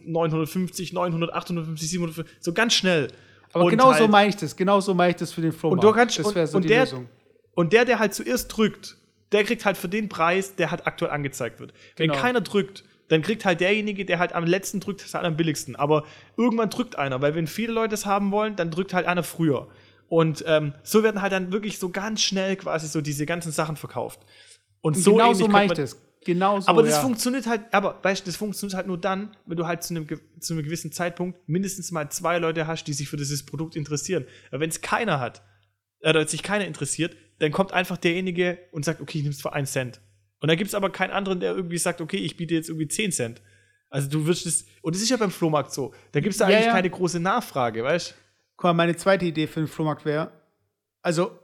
[0.07, 3.07] 1950, 900, 850, 750, so ganz schnell.
[3.53, 4.55] Aber Und genau so halt- meine ich das.
[4.55, 5.84] Genau so meine ich das für den Flohmarkt.
[5.84, 7.07] Und du kannst- das wäre so und die der- Lösung.
[7.53, 8.97] Und der, der halt zuerst drückt,
[9.32, 11.73] der kriegt halt für den Preis, der halt aktuell angezeigt wird.
[11.95, 12.21] Wenn Genau.
[12.21, 15.76] keiner drückt, dann kriegt halt derjenige, der halt am letzten drückt, das halt am billigsten.
[15.76, 16.03] Aber
[16.38, 19.67] irgendwann drückt einer, weil wenn viele Leute es haben wollen, dann drückt halt einer früher.
[20.09, 23.76] Und ähm, so werden halt dann wirklich so ganz schnell quasi so diese ganzen Sachen
[23.76, 24.19] verkauft.
[24.82, 25.97] Und Und so genau so meine ich das.
[26.26, 26.67] Genau so.
[26.67, 27.01] aber das ja.
[27.01, 30.07] funktioniert halt, aber weißt du, das funktioniert halt nur dann, wenn du halt zu einem,
[30.39, 34.26] zu einem gewissen Zeitpunkt mindestens mal zwei Leute hast, die sich für dieses Produkt interessieren.
[34.51, 35.43] Wenn es keiner hat,
[36.01, 39.41] oder wenn sich keiner interessiert, dann kommt einfach derjenige und sagt, okay, ich nehme es
[39.41, 40.01] für einen Cent.
[40.39, 42.88] Und dann gibt es aber keinen anderen, der irgendwie sagt, okay, ich biete jetzt irgendwie
[42.88, 43.41] 10 Cent.
[43.89, 45.93] Also du wirst es, und das ist ja beim Flohmarkt so.
[46.11, 46.73] Da gibt es da Ja, eigentlich ja.
[46.73, 48.15] keine große Nachfrage, weißt du?
[48.57, 50.32] Guck mal, meine zweite Idee für den Flohmarkt wäre,
[51.01, 51.38] also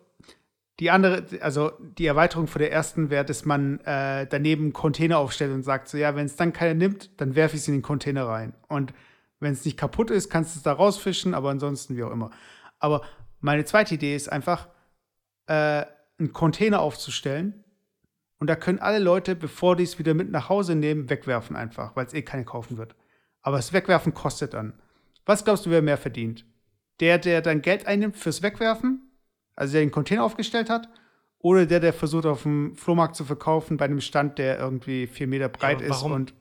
[0.81, 5.19] die andere, also die Erweiterung von der ersten wäre, dass man äh, daneben einen Container
[5.19, 7.75] aufstellt und sagt so, ja, wenn es dann keiner nimmt, dann werfe ich es in
[7.75, 8.55] den Container rein.
[8.67, 8.91] Und
[9.39, 12.31] wenn es nicht kaputt ist, kannst du es da rausfischen, aber ansonsten wie auch immer.
[12.79, 13.03] Aber
[13.41, 14.69] meine zweite Idee ist einfach,
[15.45, 15.85] äh,
[16.17, 17.63] einen Container aufzustellen
[18.39, 21.95] und da können alle Leute, bevor die es wieder mit nach Hause nehmen, wegwerfen einfach,
[21.95, 22.95] weil es eh keine kaufen wird.
[23.43, 24.73] Aber das Wegwerfen kostet dann.
[25.27, 26.43] Was glaubst du, wer mehr verdient?
[27.01, 29.10] Der, der dann Geld einnimmt fürs Wegwerfen,
[29.55, 30.89] also der den Container aufgestellt hat,
[31.39, 35.27] oder der, der versucht, auf dem Flohmarkt zu verkaufen, bei einem Stand, der irgendwie vier
[35.27, 36.33] Meter breit aber ist warum- und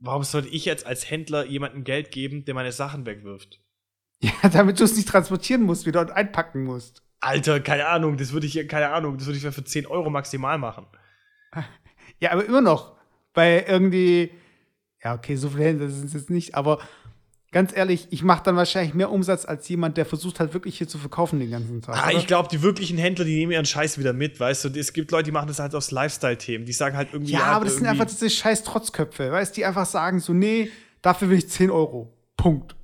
[0.00, 3.60] Warum sollte ich jetzt als Händler jemandem Geld geben, der meine Sachen wegwirft?
[4.20, 7.02] ja, damit du es nicht transportieren musst, wieder und einpacken musst.
[7.20, 10.10] Alter, keine Ahnung, das würde ich ja, keine Ahnung, das würde ich für 10 Euro
[10.10, 10.86] maximal machen.
[12.20, 12.96] Ja, aber immer noch.
[13.32, 14.32] Bei irgendwie,
[15.04, 16.80] ja, okay, so viele Händler sind es jetzt nicht, aber
[17.50, 20.88] ganz ehrlich, ich mache dann wahrscheinlich mehr Umsatz als jemand, der versucht halt wirklich hier
[20.88, 21.96] zu verkaufen den ganzen Tag.
[21.96, 24.68] Ah, ich glaube, die wirklichen Händler, die nehmen ihren Scheiß wieder mit, weißt du.
[24.78, 26.64] Es gibt Leute, die machen das halt aus Lifestyle-Themen.
[26.66, 27.32] Die sagen halt irgendwie.
[27.32, 30.70] ja, aber das sind einfach diese scheiß Trotzköpfe, weißt du, die einfach sagen so, nee,
[31.02, 32.12] dafür will ich 10 Euro.
[32.36, 32.74] Punkt.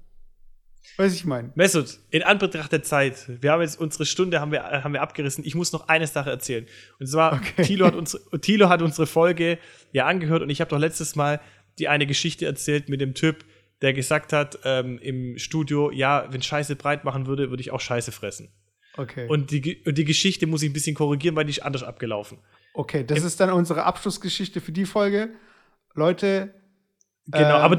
[0.97, 1.51] Weiß ich mein.
[1.57, 5.45] Mesut, in Anbetracht der Zeit, wir haben jetzt unsere Stunde haben wir, haben wir abgerissen.
[5.45, 6.67] Ich muss noch eine Sache erzählen.
[7.01, 7.65] Und zwar, Okay.
[7.65, 9.59] Thilo, hat unsere, Thilo hat unsere Folge
[9.93, 11.41] ja angehört und ich habe doch letztes Mal
[11.81, 13.45] die eine Geschichte erzählt mit dem Typ,
[13.85, 17.80] der gesagt hat ähm, im Studio, ja, wenn Scheiße breit machen würde, würde ich auch
[17.80, 18.49] Scheiße fressen.
[18.97, 19.26] Okay.
[19.28, 22.39] Und die, und die Geschichte muss ich ein bisschen korrigieren, weil die ist anders abgelaufen.
[22.74, 25.30] okay, das ist dann unsere Abschlussgeschichte für die Folge.
[25.95, 26.55] Leute,
[27.26, 27.76] Genau, Ähm, aber,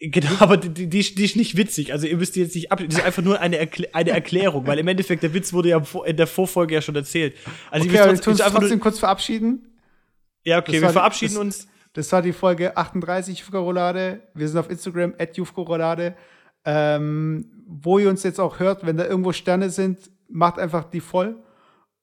[0.00, 1.92] genau, aber die, die, die ist- nicht witzig.
[1.92, 2.80] Also ihr müsst die jetzt nicht ab.
[2.84, 5.82] Das ist einfach nur eine, Erklä eine Erklärung, weil im Endeffekt der Witz wurde ja
[6.06, 7.36] in der Vorfolge ja schon erzählt.
[7.70, 9.66] Also okay, wir tun uns trotzdem, kurz verabschieden.
[10.44, 11.68] Ja, okay, das wir verabschieden uns.
[11.92, 14.22] Das war die Folge 38 Jufka-Roulade.
[14.34, 16.16] Wir sind auf Instagram, at Jufka-Roulade.
[16.64, 21.00] Ähm, wo ihr uns jetzt auch hört, wenn da irgendwo Sterne sind, macht einfach die
[21.00, 21.42] voll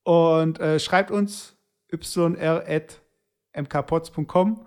[0.04, 1.56] und äh, schreibt uns
[3.54, 4.66] yr.mkpots.com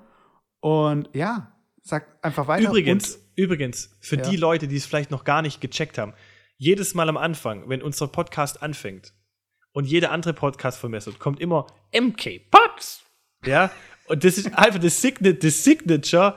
[0.60, 1.52] und ja,
[1.82, 2.68] sagt einfach weiter.
[2.68, 4.22] Übrigens, Und, übrigens, für Ja.
[4.22, 6.14] die Leute, die es vielleicht noch gar nicht gecheckt haben,
[6.56, 9.14] jedes Mal am Anfang, wenn unser Podcast anfängt
[9.72, 13.02] und jeder andere Podcast von Messert, kommt immer MK Pots.
[13.46, 13.70] Ja,
[14.10, 16.36] und das ist einfach das, Signa das Signature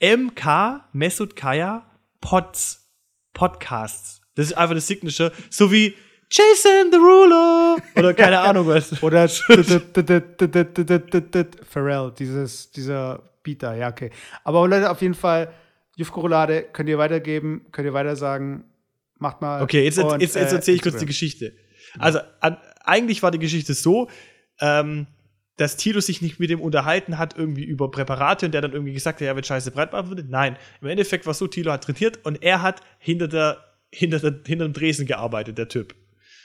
[0.00, 1.84] MK Mesut Kaya
[2.20, 2.88] Pods
[3.32, 4.20] Podcasts.
[4.36, 5.94] Das ist einfach das Signature, so wie
[6.30, 9.02] Jason the Ruler oder keine Ahnung was.
[9.02, 9.28] oder
[11.68, 14.10] Pharrell, dieses, dieser Beat da, ja, okay.
[14.44, 15.52] Aber Leute, auf jeden Fall,
[15.96, 18.64] Jufka-Roulade könnt ihr weitergeben, könnt ihr weiter sagen,
[19.18, 19.62] macht mal.
[19.62, 21.06] Okay, jetzt, Und, jetzt, jetzt äh, erzähle ich kurz die.
[21.06, 21.56] Geschichte.
[21.98, 24.08] Also, an, eigentlich war die Geschichte so,
[24.60, 25.08] ähm,
[25.60, 28.94] dass Tilo sich nicht mit dem unterhalten hat, irgendwie über Präparate und der dann irgendwie
[28.94, 30.24] gesagt hat, ja, wenn Scheiße breit machen würde.
[30.26, 34.20] Nein, im Endeffekt war es so, Tilo hat trainiert und er hat hinter, der, hinter,
[34.20, 35.94] der, hinter dem Dresen gearbeitet, der Typ.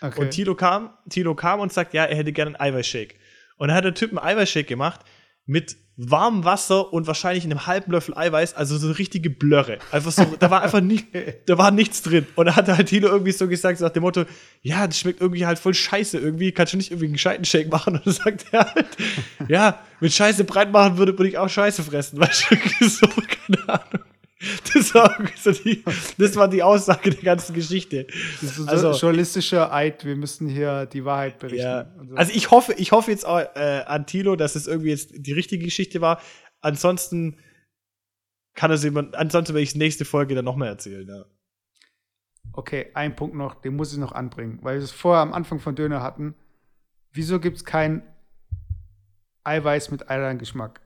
[0.02, 0.20] Okay.
[0.20, 3.16] Und Tilo kam, Tilo kam und sagt, ja, er hätte gerne einen Eiweißshake.
[3.56, 5.00] Und dann hat der Typ einen Eiweißshake gemacht
[5.46, 9.80] mit warmem Wasser und wahrscheinlich einem halben Löffel Eiweiß, also so eine richtige Blöre.
[9.92, 11.08] Einfach so, da war einfach nicht,
[11.46, 12.26] da war nichts drin.
[12.36, 14.26] Und dann hat halt Tilo irgendwie so gesagt, so nach dem Motto,
[14.62, 17.72] ja, das schmeckt irgendwie halt voll scheiße irgendwie, kannst du nicht irgendwie einen gescheiten Shake
[17.72, 17.96] machen?
[17.96, 18.88] Und dann sagt er halt,
[19.48, 22.20] ja, wenn Scheiße breit machen würde, würde ich auch Scheiße fressen.
[22.20, 24.06] Weißt du, irgendwie so, keine Ahnung.
[24.74, 25.84] Das war, so die,
[26.18, 28.06] das war die Aussage der ganzen Geschichte.
[28.42, 31.62] Das ist so Also- journalistischer Eid, wir müssen hier die Wahrheit berichten.
[31.66, 31.92] Ja.
[32.16, 35.32] Also ich hoffe, ich hoffe jetzt auch, äh, an Tilo, dass es irgendwie jetzt die
[35.34, 36.22] richtige Geschichte war.
[36.62, 37.40] Ansonsten
[38.56, 41.08] kann es jemand, ansonsten werde ich nächste Folge dann nochmal erzählen.
[41.08, 41.26] Ja.
[42.54, 45.60] Okay, ein Punkt noch, den muss ich noch anbringen, weil wir es vorher am Anfang
[45.60, 46.36] von Döner hatten.
[47.12, 48.02] Wieso gibt es kein
[49.46, 50.82] Eiweiß mit Eiern-Geschmack?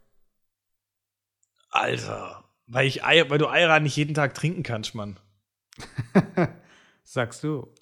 [1.71, 2.38] Alter,
[2.69, 5.19] weil, ich Ei, weil du Ayran nicht jeden Tag trinken kannst, Mann.
[7.03, 7.73] Sagst du.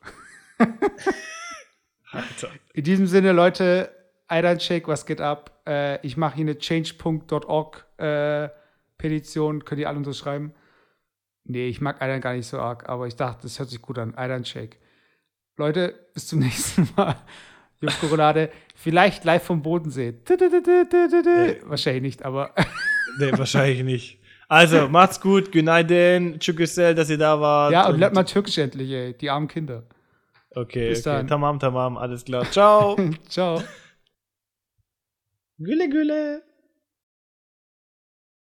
[2.11, 2.49] Alter.
[2.73, 3.91] In diesem Sinne, Leute,
[4.29, 5.61] Iron Shake, was geht ab?
[5.67, 8.49] Äh, ich mache hier eine change.org äh,
[8.97, 10.53] Petition, könnt ihr alle unterschreiben.
[11.43, 13.97] Nee, ich mag Iron gar nicht so arg, aber ich dachte, das hört sich gut
[13.99, 14.15] an.
[14.17, 14.79] Iron Shake.
[15.55, 17.15] Leute, bis zum nächsten Mal.
[17.79, 20.15] Jungskoronade, vielleicht live vom Bodensee.
[20.27, 21.61] Nee.
[21.63, 22.55] Wahrscheinlich nicht, aber
[23.17, 24.16] Nee, wahrscheinlich nicht.
[24.49, 27.73] Also, macht's gut, günaydin, tschüssel, dass ihr da wart.
[27.73, 29.83] ja, und lernt mal Türkisch endlich, ey, die armen Kinder.
[30.51, 31.17] Okay, Bis okay.
[31.17, 31.27] dann.
[31.27, 32.49] Tamam, tamam, alles klar.
[32.51, 32.95] Ciao.
[33.29, 33.61] Ciao.
[35.59, 36.43] Gülle, gülle.